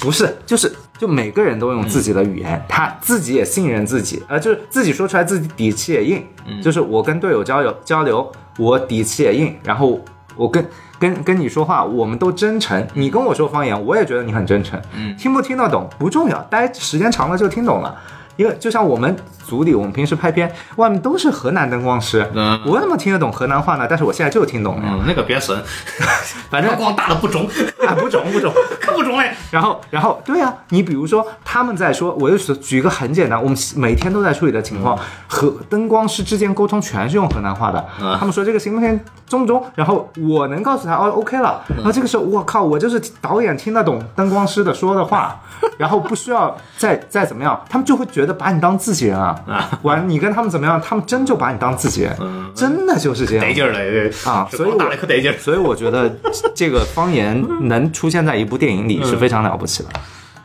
[0.00, 6.24] 不是，就是就每个人都用自己的语言，他自己也信任自己，呃，就是自己说出来自己底气也硬，
[6.62, 10.00] 就是我跟队友交流交流，我底气也硬，然后
[10.36, 10.66] 我跟
[10.98, 14.80] 跟跟你说话，我们都真诚，你跟我说方言，我也觉得你很真诚，
[15.18, 17.94] 听不听得懂不重要，待时间长了就听懂了。
[18.36, 19.14] 因为就像我们
[19.46, 23.86] 组里，我们平时拍片，外面都是河南灯光师，嗯我怎么听得懂河南话呢？
[23.88, 25.56] 但是我现在就听懂了，嗯，那个别神，
[26.50, 27.46] 反正光大的 不中，
[27.86, 28.52] 啊不中不中。
[28.80, 29.30] 可不中嘞。
[29.50, 37.84] 然后，然后，对啊，你比如说他们在说，我就举一个很简单，我们每天都在处理的情况，和灯光师之间沟通全是用河南话的。
[38.00, 39.62] 嗯他们说这个行不行，中不中？
[39.74, 41.62] 然后我能告诉他，哦，OK 了。
[41.76, 45.40] 然后这个时候，我靠，我就是导演听得懂灯光师的说的话，
[45.78, 49.38] 然后不需要再再怎么样，他们就会觉觉得把你当自己人啊，
[49.82, 52.16] 完你跟他们怎么样，他们真就把你当自己人，
[52.54, 53.44] 真的就是这样。
[53.46, 55.36] 得劲儿了对啊，所以打我了可得劲儿。
[55.38, 56.10] 所以我觉得
[56.54, 59.88] 这个方言能出现在一部电影里是非常了不起的。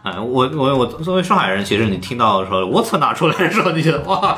[0.03, 4.35] 哎，我我我作为上海人，其实你听到说“我操”拿出来的时候，你觉得 哇，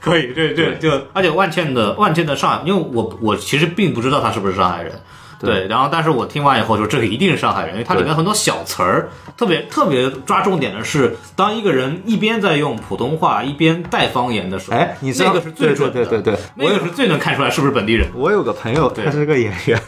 [0.00, 0.78] 可以，对对。
[0.78, 4.92] 就，而且万茜的万茜的上海，因为我我其实并不知道他是不是上海人。
[5.38, 18.08] 对，然后但是我听完以后说这个一定是上海人，因为它里面很多小词儿，特别特别抓重点的是，当一个人一边在用普通话一边带方言的时候，哎你知道那个是最准的，对对对对那个是最能看出来是不是本地人。
[18.14, 19.80] 我有个朋友，他是个演员，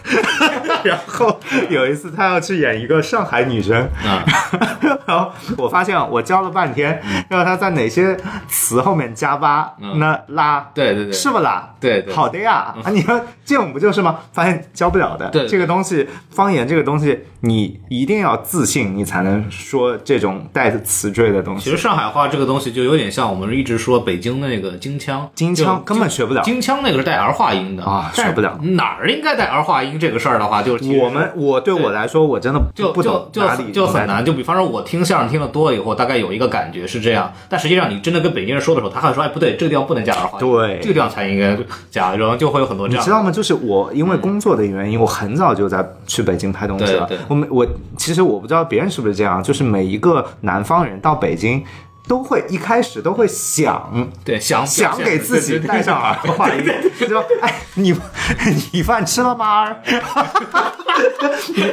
[0.85, 4.25] 然后有一次他要去演一个上海女生，啊。
[5.07, 7.01] 然后我发现我教了半天，
[7.31, 8.17] 让他在哪些
[8.47, 11.13] 词后面加吧、那拉，对对对。
[11.13, 11.71] 是不啦？
[11.81, 12.15] 对对。
[12.15, 14.19] 好的呀，啊，你说这种不就是吗？
[14.33, 15.49] 发现教不了的，对对。
[15.49, 21.65] 这个东西，方言这个东西，你一定要自信，你才能说这种带着词缀的东西。
[21.65, 26.43] 其实上海话这个东西就有点像我们一直说北京的那个京腔，京腔就根本学不了。
[26.43, 27.83] 京腔那个是带儿化音的。
[27.85, 28.59] 啊学不了。
[28.63, 33.03] 哪儿应该带儿化音这个事儿的话，就我们我对我来说，我真的就就
[33.33, 34.25] 就就很难。
[34.25, 41.57] 就比方说，我听相声听的多了以后，大概有一个感觉是这样，但实际上你真的跟北京人说的时候，他还说，哎，不对，这个地方不能加儿化音，对这个地方才应该
[41.91, 43.03] 加，然后就会有很多这样。
[43.03, 43.31] 你知道吗？
[43.31, 47.21] 就是我因为工作的原因，我很早就在去北京拍东西了对对。
[47.29, 47.67] 我们我
[47.97, 51.65] 其实我不知道别人是不是这样，就是每一个南方人到北京。
[52.09, 56.65] 都会一开始都会想对想想给自己戴上儿化音，
[56.99, 57.95] 就说哎你
[58.73, 59.77] 你饭吃了吗？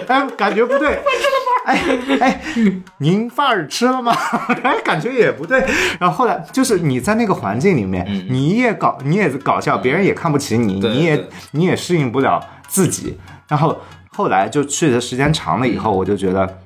[0.08, 1.00] 哎感觉不对，
[1.66, 1.80] 哎
[2.20, 2.42] 哎
[3.00, 4.14] 您饭儿吃了吗？
[4.64, 5.66] 哎感觉也不对。
[6.00, 13.18] 然后后来就是你在那个环境里面，你也搞你也搞笑，别人也看不起你，你也你也适应不了自己。
[13.48, 13.80] 然后
[14.12, 16.60] 后来就去的时间长了以后，我就觉得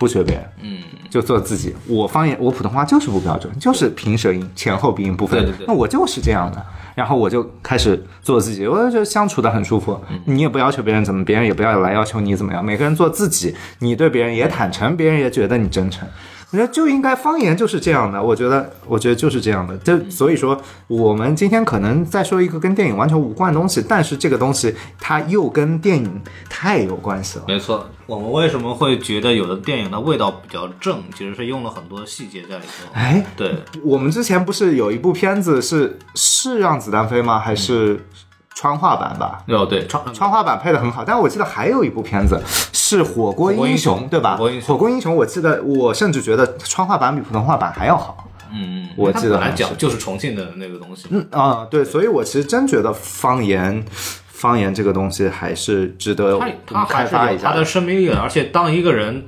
[0.00, 0.78] 不学别人，嗯，
[1.10, 1.76] 就做自己。
[1.86, 5.38] 我方言，我普通话就是不标准，就是平舌音、前后鼻音不分。
[5.38, 6.64] 对对对那我就是这样的。
[6.94, 10.00] 然后我就开始做自己，我就觉得相处的很舒服。
[10.10, 12.64] 嗯你也不要求别人怎么，别人也不要来要求你怎么样。
[12.64, 16.08] 每个人做自己，你对别人也坦诚，别人也觉得你真诚。
[16.52, 19.76] 我觉得就应该方言就是这样的，我觉得，我觉得就是这样的。
[19.78, 27.44] 就所以说，我们今天可能在说一个跟电影完全无关的东西，但是这个东西它又跟电影太有关系了。
[27.46, 27.86] 没错。
[28.06, 32.90] 我们为什么会觉得有的电影的味道比较正，其实是用了很多细节在里头。
[32.92, 37.38] 哎，对，我们之前不是有一部片子是是让子弹飞吗？
[37.38, 38.04] 还是
[38.60, 39.42] 川话版吧？
[39.48, 42.38] 哦对，川川话版配的很好，但我记得还有一部片子
[42.74, 44.36] 是《火锅英雄对吧？
[44.66, 48.28] 火锅英雄我记得我甚至觉得川话版比普通话版还要好。
[48.52, 51.06] 嗯，嗯我记得本来讲就是重庆的那个东西。
[51.08, 53.82] 嗯啊，对，所以我其实真觉得方言，
[54.26, 59.24] 方言这个东西还是值得我它们它还开发一下是有它的生命力的，而且当一个人，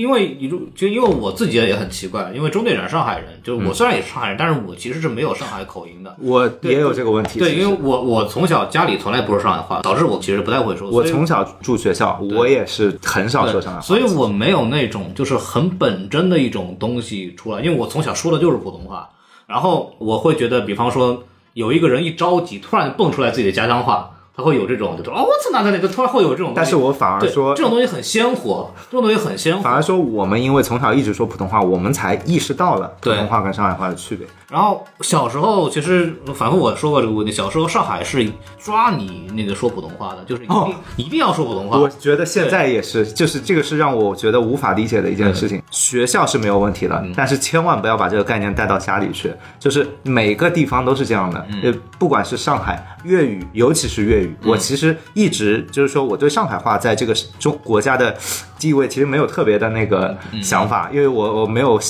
[0.00, 6.16] 因为你就就因为我自己也很奇怪，因为中队长上海人，就是我虽然也是上海人，但是我其实是没有上海口音的。
[6.18, 7.38] 我也有这个问题。
[7.38, 10.90] 对，因为我我从小家里从来不说上海话，导致我其实不太会说。
[10.90, 19.08] 我从小住学校，我也是很少说上海话，所以我没有那种就是很本真的一种东西出来，因为我从小说的就是普通话，
[19.46, 21.22] 然后我会觉得，比方说
[21.52, 29.72] 有一个人一着急，突然蹦出来自己的家乡话，他会有这种，就说哦，我操，哪哪哪个突然会有这种，但是我反而说这种东西很鲜活，这种东西很鲜活反。
[29.72, 34.26] 而说我们因为从小一直说普通话，我们才意识到了普通话跟上海话的区别。
[34.50, 38.28] 然后小时候其实反复我说过这个问题，小时候上海是
[38.58, 41.78] 抓你那个说普通话的，就是一定、哦一定要说普通话。
[41.78, 45.60] 我觉得现在也是，就是这个是让我觉得无法理解的一件事情。
[45.70, 49.32] 学校是没有问题的，但是千万不要把这个概念带到家里去。
[49.58, 58.16] 就是每个地方都是这样的，呃，不管是上海粤语，尤其是粤语，我其实一直就是说我对上海话在这个中国家的
[58.58, 61.80] 地位其实没有特别的那个想法，因为我我没有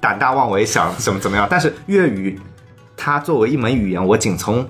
[0.00, 1.46] 胆大妄为想怎么怎么样。
[1.50, 2.40] 但是粤语
[2.96, 4.68] 它作为一门语言，我仅从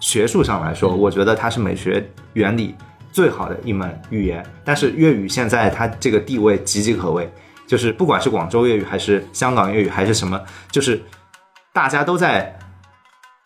[0.00, 2.74] 学术上来说，我觉得它是美学原理
[3.12, 4.44] 最好的一门语言。
[4.64, 7.28] 但是粤语现在它这个地位岌岌可危，
[7.66, 10.40] 就是不管是广州粤语还是香港粤语还是什么，
[10.70, 11.00] 就是
[11.72, 12.56] 大家都在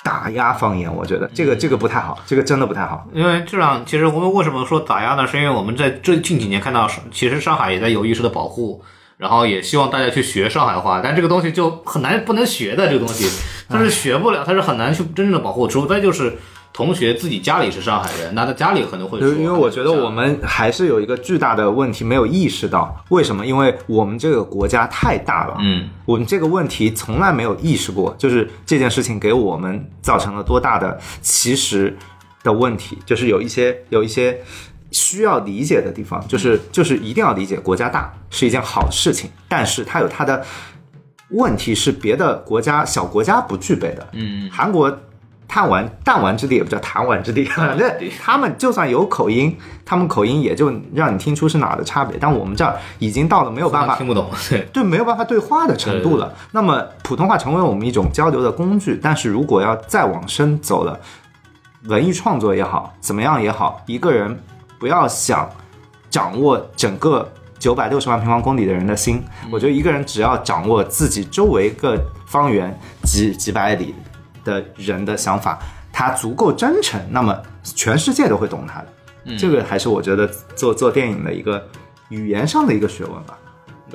[0.02, 0.92] 打压方言。
[0.94, 3.06] 我觉得这个这个不太好，这个真的不太好。
[3.12, 5.26] 因为这样，其实我们为什么说打压呢？
[5.26, 8.82] 是因为我们在这近几年看到，其实上海也在有意识的保护，
[9.16, 13.28] 然后也希望大家去学上海话，但这个东西就很难不能学的这个东西，
[13.68, 16.38] 它是学不了，它是很难去真正的保护，除非就是
[16.72, 19.28] 同学自己家里是上海人，那他家里可能会说。
[19.28, 23.44] 因为我觉得我们还是有一个巨大的问题没有意识到，为什么？
[23.44, 31.94] 因为我们这个国家太大了，嗯，我们这个问题从来没有意识过，就是这件事情给我们造成了多大的其实
[32.42, 34.40] 的问题，就是有一些有一些
[34.90, 40.42] 需要理解的地方，就是就是一定要理解国家大是一件好事情，但是它有它的
[41.28, 44.08] 问题是别的国家小国家不具备的。
[44.12, 44.90] 嗯，韩国
[45.52, 52.16] 弹丸弹丸之地也不叫弹丸之地，反正 他们就算有口音，他们口音也就让你听出是哪儿的差别。
[52.18, 56.32] 但我们这儿已经到了没有办法 听不懂， 对，对没有办法对话的程度了。
[56.52, 60.98] 那么普通话成为我们一种交流的工具，但是如果要再往深走了，
[61.84, 64.42] 文艺创作也好，怎么样也好，一个人
[64.80, 65.46] 不要想
[66.08, 72.74] 掌握整个九百六十万平方公里的人的心，我觉得一个人只要掌握自己周围个方圆
[73.04, 73.94] 几几百里
[74.44, 75.58] 的人的想法，
[75.92, 79.36] 他足够真诚，那么全世界都会懂他的。
[79.36, 81.64] 这个还是我觉得做做电影的一个
[82.08, 83.38] 语言上的一个学问吧。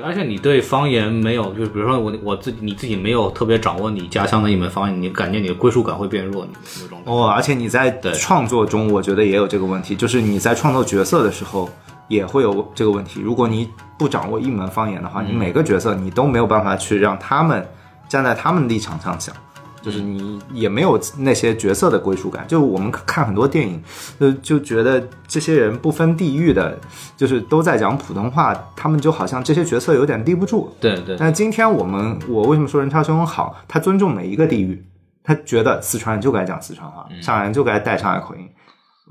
[0.04, 6.52] 而且你对方言没有，就是比如说我我自己你自己没有特别掌握你家乡的一门方言，你感觉你的归属感会变弱，你
[6.82, 7.02] 那种。
[7.06, 11.68] 哦，而且你在对创作中，我觉得也有这个问题，就是你在创作角色的时候
[12.08, 13.20] 也会有这个问题。
[13.22, 13.68] 如果你
[13.98, 17.68] 不掌握一门方言的话，你每个角色你都没有办法去让他们
[18.08, 19.36] 站在他们的立场上想，
[19.88, 22.46] 就是你也没有那些角色的归属感。
[22.46, 23.82] 就我们看很多电影，
[24.20, 26.78] 就就觉得这些人不分地域的，
[27.16, 30.70] 就是都在讲普通话，他们就好像这些角色有点立不住。
[30.82, 33.56] 对对，但今天我们，我为什么说任超兄好？
[33.66, 34.86] 他尊重每一个地域，
[35.24, 38.46] 他觉得四川人就该讲四川话，上海人就该带上海口音，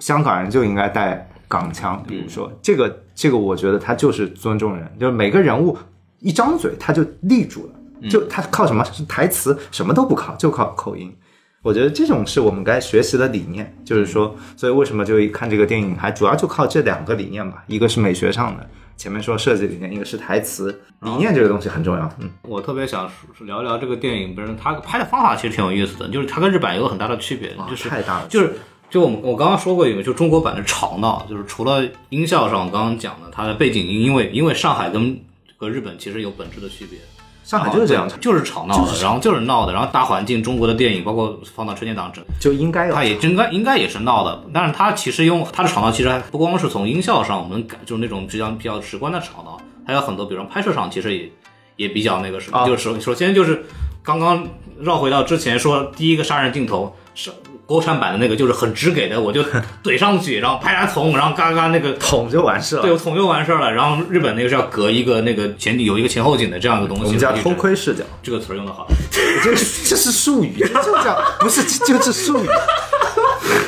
[0.01, 2.03] 香港人就应该带港腔。
[2.07, 5.75] 比如说、这个，这个我觉得他就是尊重人，就是每个人物
[6.21, 7.73] 一张嘴他就立住了，
[8.09, 8.85] 就他靠什么？
[8.85, 11.15] 是台词，什么都不靠，就靠口音。
[11.63, 18.65] 我觉得这种是我们该学习的理念，就是说，所以为什么就一看这个电影，还主要就靠这两个理念吧，一个是美学上的，
[18.97, 22.09] 前面说设计理念，一个是台词理念，这个东西很重要。
[22.21, 28.53] 嗯，我特别想说聊一聊这个电影本身，它拍的方法其实挺有意思的，就是它跟日版有个很大的区别，就是太大了，就是
[28.89, 35.19] 就我们我刚刚说过一个，就中国版的吵闹，就是除了音效上，我刚刚讲的它的背景音，因为因为上海跟
[35.57, 37.01] 和日本其实有本质的区别，
[37.47, 42.25] 上海就是这样，就是吵闹的，然后就是闹的，然后大环境，中国的电影包括放到春节档整。
[42.41, 43.05] 就应该有它。
[43.05, 49.57] 也应该应该也是闹的，但是它其实用它的吵闹，其实还不光是从音效上，我们感就是那种比较比较直观的吵闹，
[49.87, 51.31] 还有很多，比如说拍摄上，其实也
[51.77, 53.65] 也比较那个什么，啊就是首首先就是
[54.03, 54.45] 刚刚
[54.81, 57.31] 绕回到之前说第一个杀人镜头是
[57.67, 59.43] 国产版的那个，就是很直给的，我就
[59.83, 62.83] 怼上去，然后拍他捅，然后嘎嘎那个捅就完事了。
[62.83, 63.73] 对，我捅就完事儿了。
[63.73, 68.87] 然后日本那个是要隔一个那个前有一个前后景的这样一个东西，我们叫偷窥视角，这个词儿用的好。
[69.43, 72.49] 这个这是术语，这就叫不是这就是术语。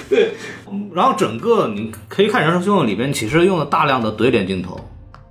[0.09, 0.33] 对
[0.95, 4.79] 然后整个你可以看《人生凶恶》里边，其实用了大量的怼脸镜头，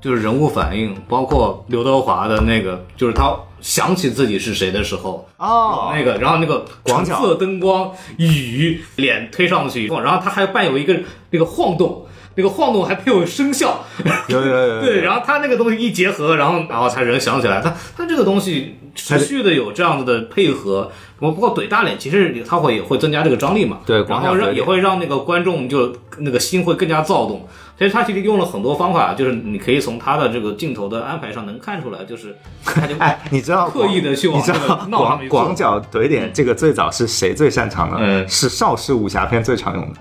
[0.02, 3.36] 就是人物反应，包括刘德华的那个，就是他
[3.68, 5.92] 想起自己是谁的时候，哦。
[5.94, 10.98] 那个，然后那个广色灯光，雨，脸推上去，然后他还伴有一个
[11.32, 12.06] 那个晃动。
[12.40, 13.84] 那个晃动还配有声效，
[14.28, 32.36] 有有有有 对，然后他那个东西一结合，然后然后才人想起来，他他这个东西持续的有这样子的配合，不不过怼大脸其实他会也会增加这个张力嘛，对然后让也会让那个观众就那个心会更加躁动，所以他其实用了很多方法，就是你可以从他的这个镜头的安排上能看出来，就是
[32.66, 37.98] 他就 哎，你知道刻意的去往你知道那个广广角怼脸这个最早是谁最擅长的？
[38.00, 40.00] 嗯是邵氏武侠片最常用的。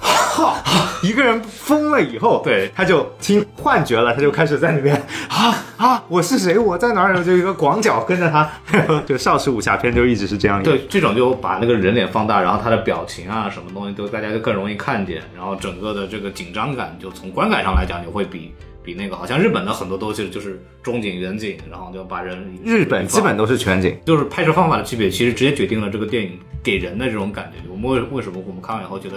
[0.00, 0.62] 啊，
[1.02, 4.96] 一个人疯了以后，对他就听幻觉了，他就开始在那边
[5.28, 6.58] 啊啊，我是谁？
[6.58, 7.22] 我在哪儿？
[7.22, 8.50] 就一个广角跟着他，
[9.06, 10.62] 就少时武侠片就一直是这样。
[10.62, 18.52] 对，这种就把那个人脸放大，然后他的表情啊，什么东西都大家就更容易看见，然后整个的这个紧张感，就从观感上来讲，就会比
[18.82, 23.94] 比那个好像日本的很多东西就是中景、远景，然后就把人日本基本都是全景。
[24.06, 27.58] 就是拍摄方法的区别，其实直接决定了这个电影给人的这种感觉。
[27.70, 29.16] 我们为为什么我们看完以后觉得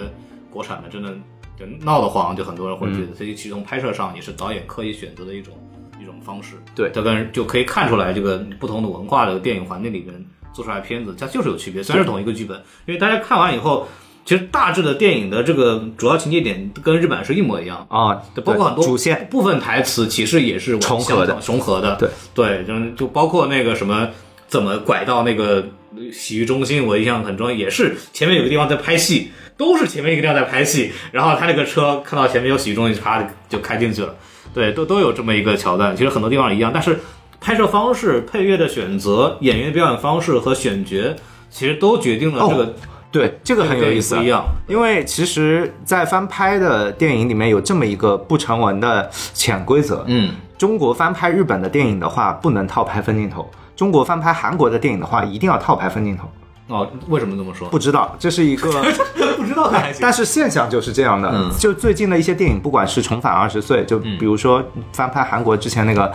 [0.54, 1.10] 国产的真的
[1.58, 5.52] 就闹得慌，就很多人会觉得，所以其中拍摄上也是导演刻意选择的一种
[6.00, 6.54] 一种方式。
[6.74, 10.14] 对这跟就可以看出来，这个不同的文化的电影环境里面
[10.52, 11.82] 做出来的片子，它就是有区别。
[11.82, 12.56] 虽然是同一个剧本，
[12.86, 13.88] 因为大家看完以后，
[14.24, 17.86] 其实大致的电影的这个主要情节点跟日版是一模一样。
[17.90, 21.96] 啊，对，包括很多主线部分台词其实也是重合的重合的。
[21.96, 24.08] 对对，就就包括那个什么
[24.46, 25.64] 怎么拐到那个
[26.12, 34.14] 洗浴中心，我印象很重要，也是前面有个地方在拍戏，都是前面一个地方在拍戏，然后他那个车看到前面有洗浴中心，啪就开进去了。
[34.52, 37.00] 对，都都有这么一个桥段，其实很多地方一样，但是
[37.40, 41.14] 拍摄方式、配乐的选择、演员的表演方式和选角，
[41.50, 42.74] 其实都决定了这个、
[43.10, 44.44] 对，这个很有意思啊不一样。
[44.66, 53.42] 因为其实，在翻拍的电影里面有这么一个不成文的潜规则，嗯，中国翻拍日本的电影的话，不能套拍分镜头；
[53.76, 56.30] 中国翻拍韩国的电影的话，一定要套拍分镜头。
[56.68, 57.68] 哦，为什么这么说？
[57.68, 58.70] 不知道，这是一个，
[59.33, 60.00] 不知道还行。
[60.02, 61.30] 但是现象就是这样的。
[61.32, 64.62] 嗯就最近的一些电影，不管是重返二十岁，就比如说
[64.92, 66.12] 翻拍韩国之前那个。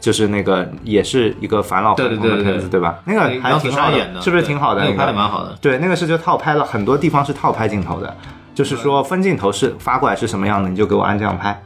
[0.00, 3.00] 就是那个也是一个返老还童的片子，对吧？
[3.04, 4.82] 那个还挺好莎演的，是不是挺好的？
[4.82, 5.54] 那个拍的蛮好的。
[5.60, 8.16] 对，那个是就套拍了很多地方是套拍镜头的，
[8.54, 11.62] 就是说分镜头是发过来是什么样的，你就给我按这样拍，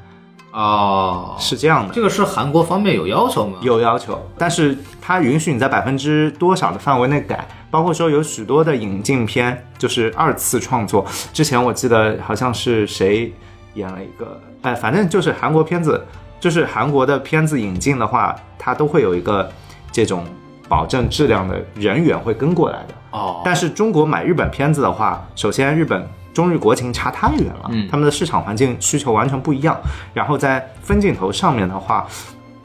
[0.54, 1.92] 哦，是这样的。
[1.92, 3.58] 这个是韩国方面有要求吗？
[3.60, 11.04] 有要求，但是它允许你在百分之多少的范围内改，包括说有许多的引进片就是二次创作。
[11.32, 13.32] 之前我记得好像是谁
[13.74, 16.06] 演了一个，哎，反正就是韩国片子，
[16.38, 19.50] 就是韩国的片子引进的话，它都会有一个
[19.90, 20.24] 这种
[20.68, 22.94] 保证质量的人员会跟过来的。
[23.10, 29.80] 哦，但是中国买日本片子的话，首先日本中日国情差太远了，嗯他们的市场环境需求完全不一样。
[30.12, 32.06] 然后在分镜头上面的话，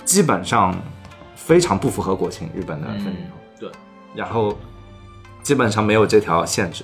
[0.03, 0.75] 基本上
[1.35, 3.37] 非常不符合国情，日本的分镜头。
[3.59, 3.71] 对，
[4.15, 4.57] 然后
[5.43, 6.83] 基本上没有这条限制。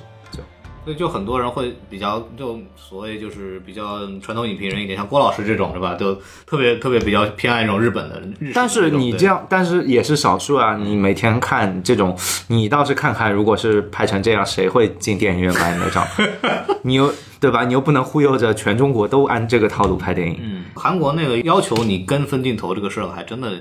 [0.86, 5.96] 就所以就很多人会比较，就所谓就是比较传统影评人一点，像郭老师这种是吧？
[5.96, 6.14] 就
[6.46, 10.78] 特别特别比较偏爱这种日本的日式但是你这样，但是也是少数啊。
[10.78, 12.16] 你每天看这种，
[12.48, 16.06] 你倒是看看，如果是拍成这样，谁会进电影院买你的账？
[16.84, 17.66] 你又对吧？
[17.66, 20.38] 你又不能忽悠着全中国都按这个套路拍电影。
[20.40, 23.52] 嗯，韩国那个要求你跟分镜头这个事儿，还真的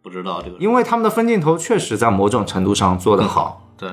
[0.00, 3.68] 不知道这个因为他们的分镜头确实在某种程度上做得好。
[3.76, 3.90] 对，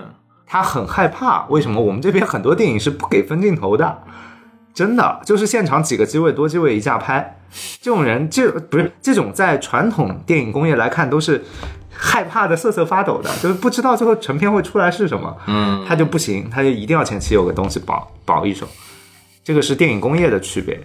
[0.49, 1.45] 他很害怕。
[1.47, 4.03] 为什么我们这边很多电影是不给分镜头的？
[4.73, 7.37] 真的就是现场几个机位多机位一架拍，
[7.81, 11.43] 这种人这不是这种在传统电影工业来看都是
[11.91, 15.35] 害怕的瑟瑟发抖的，就是不知道最后成片会出来是什么。
[15.47, 18.65] 嗯，他就不行，他就一定要前期有个东西保保一手，
[19.43, 20.79] 这个是电影工业的区别。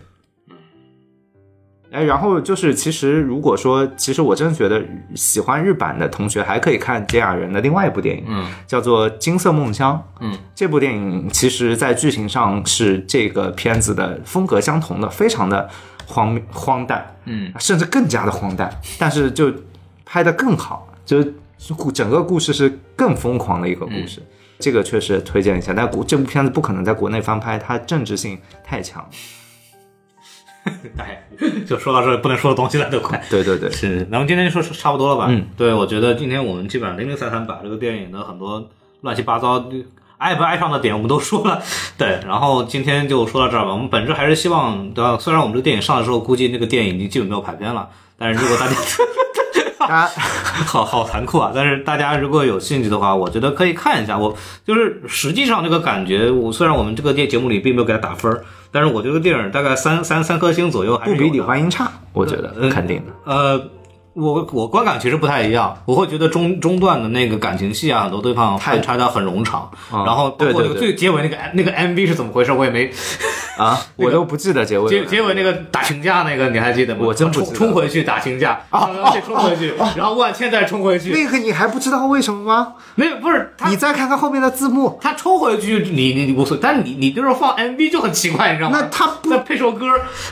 [1.94, 4.82] 哎，然后就是，其实如果说，其实我真的觉得
[5.14, 9.96] 喜欢日版的同学还可以看菅雅人的另外一部电影，嗯，叫做《金色梦乡》。
[10.18, 15.70] 嗯，这部电影其实在剧情上是这个片子的风格相同的，非常的
[16.04, 18.68] 荒荒诞，嗯，甚至更加的荒诞，
[18.98, 19.52] 但是就
[20.04, 21.32] 拍得更好，就是
[21.76, 24.20] 故整个故事是更疯狂的一个故事。
[24.58, 29.08] 这个确实推荐一下，但国这部片子不可能在国内翻拍，它政治性太强了。
[30.96, 31.22] 哎，
[31.66, 33.22] 就说到这儿不能说的东西了，都快。
[33.30, 35.26] 对对对，是，咱们今天就说差不多了吧？
[35.28, 38.70] 嗯，对，我觉得今天我们基本上零零散散把这个电影的很多
[39.02, 39.64] 乱七八糟
[40.16, 41.60] 爱不爱上的点我们都说了。
[41.98, 43.72] 对，然后今天就说到这儿吧。
[43.72, 45.18] 我们本质还是希望，对吧？
[45.20, 48.80] 虽然我们这个电影上的时候，估计那个电影已经基本没有排片了，但是如果大家大
[49.86, 50.06] 家
[50.66, 51.52] 好好残酷啊！
[51.55, 54.16] 但是大家如果有兴趣的话，我觉得可以看一下。
[54.16, 63.12] 我就是实际上这个感觉，我虽然我们这个电节目里并没有给他打分儿，但是我觉得电影大概三三三颗星左右还是不比李焕英差，我觉得嗯肯定的。
[63.24, 63.61] 呃，
[64.15, 72.89] 我我观感其实不太一样，我会觉得中中段的那个感情戏啊，很多地方太拍的很冗长，啊然后包括那个对对对最结尾那个那个 MV 是怎么回事，我也没
[73.56, 74.89] 啊，我都不记得结尾。
[74.89, 77.02] 结结尾那个打群架那个你还记得吗？
[77.06, 82.74] 我真不记得冲冲回去打群架，啊，再冲回去，然后万茜再冲回去，那个你还不知道为什么吗？
[82.94, 88.78] 没有不是你再看看后面的字幕，他冲回去，你你你无所谓，但你你就是放 MV 就很奇怪，你知道吗？
[88.81, 89.86] 那他不配首歌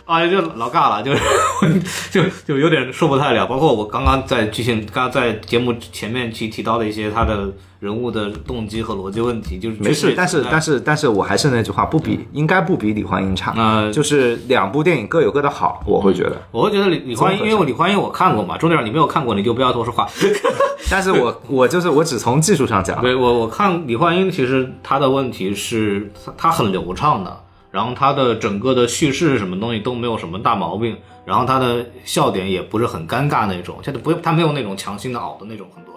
[0.05, 1.21] 啊，就老尬了，就是
[2.11, 3.47] 就就有点说不太了。
[3.47, 7.49] 包括我刚刚在剧情，刚刚在节目前面提提到的一些他的
[7.83, 10.15] 人物的动机和逻辑问题，就是没事。
[10.17, 13.53] 但是但是是但是我还是那句话，不比应该不比李焕英差。
[13.57, 16.41] 呃就是两部电影各有各的好，我会觉得。
[16.53, 20.09] 我会觉得李李焕英，因为我李焕英我看过嘛，重点你没有看过，你就不要多说话。
[20.89, 27.37] 但是我 我就是我只从技术上讲，对我我看李焕英，其实他的问题是她她很流畅的，
[27.73, 35.93] 然后她的整个的叙事什么东西都没有什么大毛病，然后她的笑点也不是很尴尬那种，现在不用她没有那种强行的熬的那种很多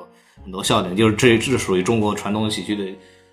[0.45, 2.85] 很多笑点，就是这这是属于中国传统喜剧的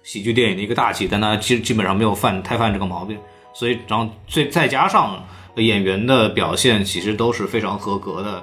[0.03, 3.19] 喜剧电影的一个大忌，但他基基本上没有犯太犯这个毛病，
[3.53, 5.23] 所以然后再再加上
[5.57, 8.43] 演员的表现，其实都是非常合格的。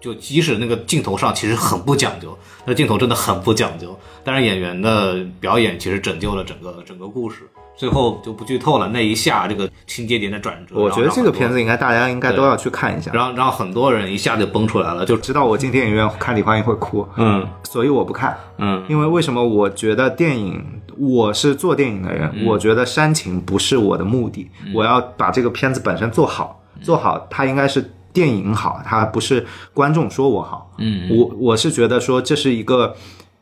[0.00, 7.48] 就即使那个镜头上其实很不讲究，那镜头真的很不讲究，但是演员的表演其实拯救了整个整个故事。
[7.80, 13.10] 最后就不剧透了，那一下这个情节点的转折，我觉得这个片子，应该大家应该都要去看一下。
[13.14, 17.48] 然后然后很多人一下就崩出来了，就知道我进电影院看李焕英会哭，嗯。
[17.64, 18.36] 所以我不看。
[18.58, 18.84] 嗯。
[18.86, 19.42] 因为为什么？
[19.42, 20.62] 我觉得电影，
[20.98, 22.44] 我是做电影的人，嗯。
[22.44, 26.82] 我觉得煽情不是我的目的，我要把这个片子本身做好，嗯。
[26.82, 30.70] 做好它应该是电影好，它不是观众说我好。
[30.76, 32.94] 嗯，我我是觉得说这是一个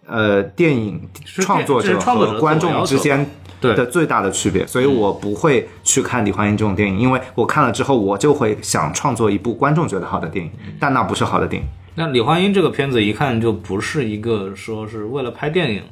[0.06, 3.28] 呃电影创作者创作者和观众之间
[3.60, 3.74] 对。
[3.74, 11.68] 的最大的区别，所以我不会去看李焕英这种电影，因为我看了之后，我就会想创作一部观众觉得好的电影，但那不是好的电影。
[11.94, 15.82] 那李焕英这个片子一看就不是一个说是为了拍电影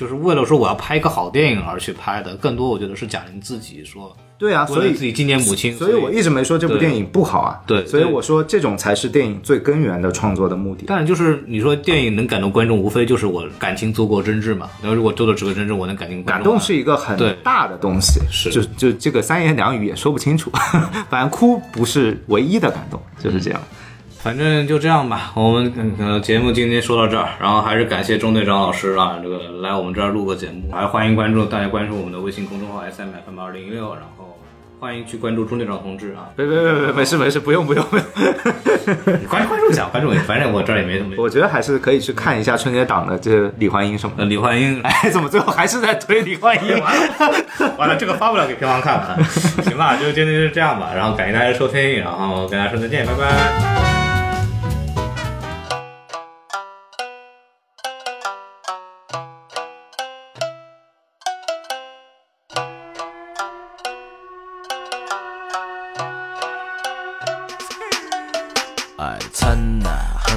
[0.00, 7.60] 就是为了说我要拍一个好电影而去拍的，更多我觉得是贾玲自己说，对啊，所以自己纪念母亲，所以我一直没说这部电影不好啊。
[7.66, 10.84] 对对所以我说这种才是电影最根源的创作的目的。
[10.86, 14.70] 但就是你说电影能感动观众，无非就是我感情足够真挚嘛。
[14.80, 16.38] 然后如果做的足够真挚，我能感动观众啊。
[16.38, 20.50] 感动是一个很大的东西，是就就这个三言两语也说不清楚。
[21.10, 23.60] 反正哭不是唯一的感动，就是这样。
[24.22, 34.38] 反正就这样吧，我们呃节目今天说到这儿，然后还是感谢钟队长老师啊，这个来我们这儿录个节目，还欢迎关注大家关注我们的微信公众号 S M F M 二零一六，然后
[34.78, 38.04] 欢迎去关注钟队长同志啊，别别别别，没事没事，不用不用不用。
[39.26, 41.14] 关关注一下，关注一下，反正我这儿也没什么。
[41.16, 44.22] 我觉得还是可以去看一下春节档的这李焕英什么的。
[44.24, 46.78] 呃，李焕英，哎，怎么最后还是在推李焕英？
[46.78, 49.18] 完了，完了，这个发不了给票房看了。
[49.64, 53.89] 行吧，就今天就这样吧，然后感谢大家收听，然后跟大家说再见，拜拜。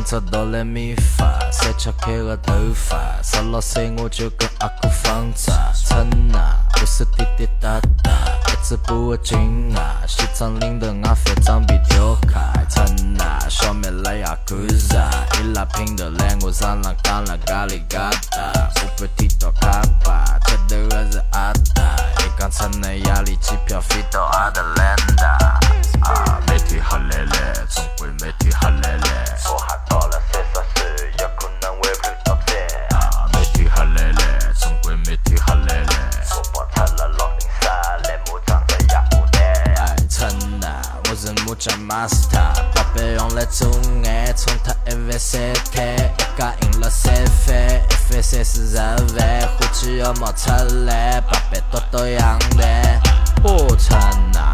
[0.03, 5.71] 啊，哼着哆来咪发，谁敲开个头发，十六岁我就跟阿哥放炸。
[5.87, 12.65] 趁啊，不是滴滴答答，一直不会紧啊，西装领头俺反装逼调开。
[12.69, 12.83] 趁
[13.21, 15.09] 啊，小妹来呀干啥？
[15.39, 25.62] 伊拉拼头来我上浪讲了咖喱疙瘩，我被踢到卡巴，吃头的是阿达，伊讲趁啊压力机票飞到阿德兰大。
[26.03, 29.07] 啊，每天黑来来，总归每天黑来来。
[29.49, 32.53] 我还到了三十岁，有可能会碰到灾。
[32.95, 35.93] 啊，每天黑来来，总归每天黑来来。
[36.31, 37.69] 我爆出了老零沙，
[38.03, 39.41] 来马长的野牡丹。
[39.77, 40.29] 哎，趁
[40.63, 43.69] 啊，我是木匠 master，宝贝用来做
[44.05, 45.39] 爱，冲他一万三
[45.71, 50.49] 台，一家赢了三番，一番三四十万，火气要冒出
[50.85, 53.01] 来，宝贝多多养蛋。
[53.41, 53.97] 我趁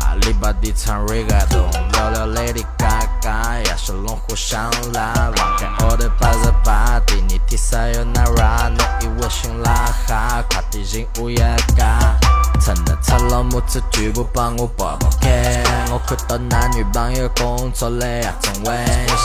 [0.09, 9.71] 啊，礼拜天唱 reggaeton，聊聊 Lady Gaga，亚视龙虎上来，忘开我的八十八，第二天啥有 Nara，侬以为新拉
[10.07, 11.37] 哈，快递进午夜
[11.77, 12.19] 家。
[12.59, 18.75] 趁啊，擦老母子全部帮我爆爆开，我看到男女朋友工作来夜总会，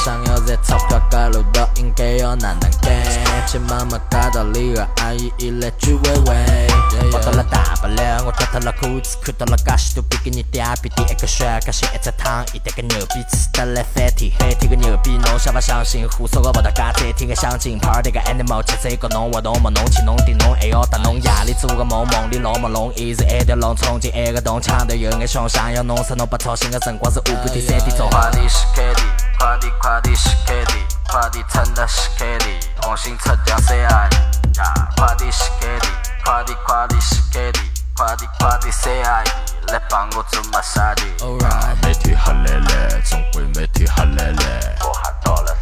[0.04, 2.92] 想要赚钞票盖路道应该要哪能干？
[3.46, 16.08] 亲妈妈街道里的阿姨一来居委会，跑到了大不了，我脱脱了裤子，看到了介许多比基尼嗲逼的一个血，介些一只汤，一袋个牛逼，吃得来翻天，海天个牛逼，侬相不相信？
[16.08, 19.70] 胡说个不搭嘎，再听个相亲，party 个 animal，吃这个侬活动么？
[19.74, 28.08] 侬去侬顶侬还要搭侬夜里做个梦，梦里老朦胧，一直一条龙冲进一个洞，抢头有眼凶，想要弄死侬不操心的辰光是下半天三点钟。
[28.10, 29.00] 快点是开的，
[29.38, 30.72] 快点快点是开的，
[31.08, 32.46] 快点趁的是开的，
[32.82, 34.08] 红星出奖三爱
[34.56, 35.86] 呀，快点是开的，
[36.24, 37.60] 快点快点是开的，
[37.94, 39.24] 快点快点三爱
[39.68, 41.02] 来帮我做马杀的。
[41.18, 44.76] Alright，每天黑来来，总归每天黑来来。
[44.80, 45.56] 我还到了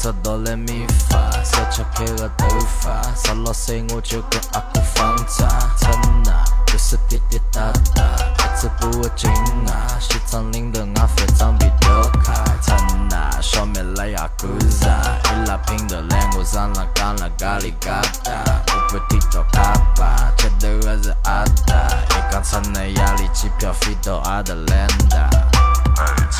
[0.00, 2.48] 啊，哼着哆来咪发，谁敲开个头
[2.80, 5.46] 发，十六岁我就跟阿哥放炸。
[5.76, 5.90] 趁
[6.32, 7.60] 啊，不是滴滴答
[7.94, 9.30] 答，一直不会紧
[9.68, 12.32] 啊，西装领头俺反装逼调开。
[12.62, 12.74] 趁
[13.12, 14.88] 啊，小妹来呀干啥？
[14.88, 18.32] 伊拉拼头来我上浪讲了咖喱疙瘩，
[18.68, 21.74] 我被踢到卡巴，吃头的是阿达，
[22.08, 25.28] 一讲趁啊压力机票飞到阿德兰大。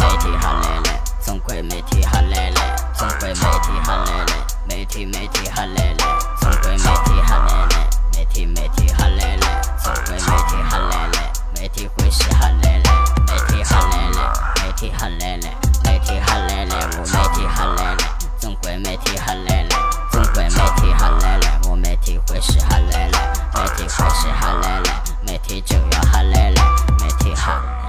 [0.00, 4.34] 每天黑来来，总归每天黑来来，总归媒体哈奶奶，
[4.68, 6.04] 媒体媒体哈奶奶，
[6.38, 12.90] 总归媒体哈奶奶，媒体媒体哈奶奶，总归媒体哈奶奶，媒体欢喜哈奶奶，
[13.26, 15.48] 媒体哈奶奶，媒体哈奶奶，
[15.82, 18.04] 媒体哈奶奶，我每天哈累累，
[18.38, 19.76] 总归媒体哈奶奶，
[20.12, 23.18] 总归媒体哈奶奶，我每天欢喜哈奶奶，
[23.54, 26.62] 每天欢喜哈奶奶，每天就要哈奶奶，
[27.00, 27.79] 媒体哈。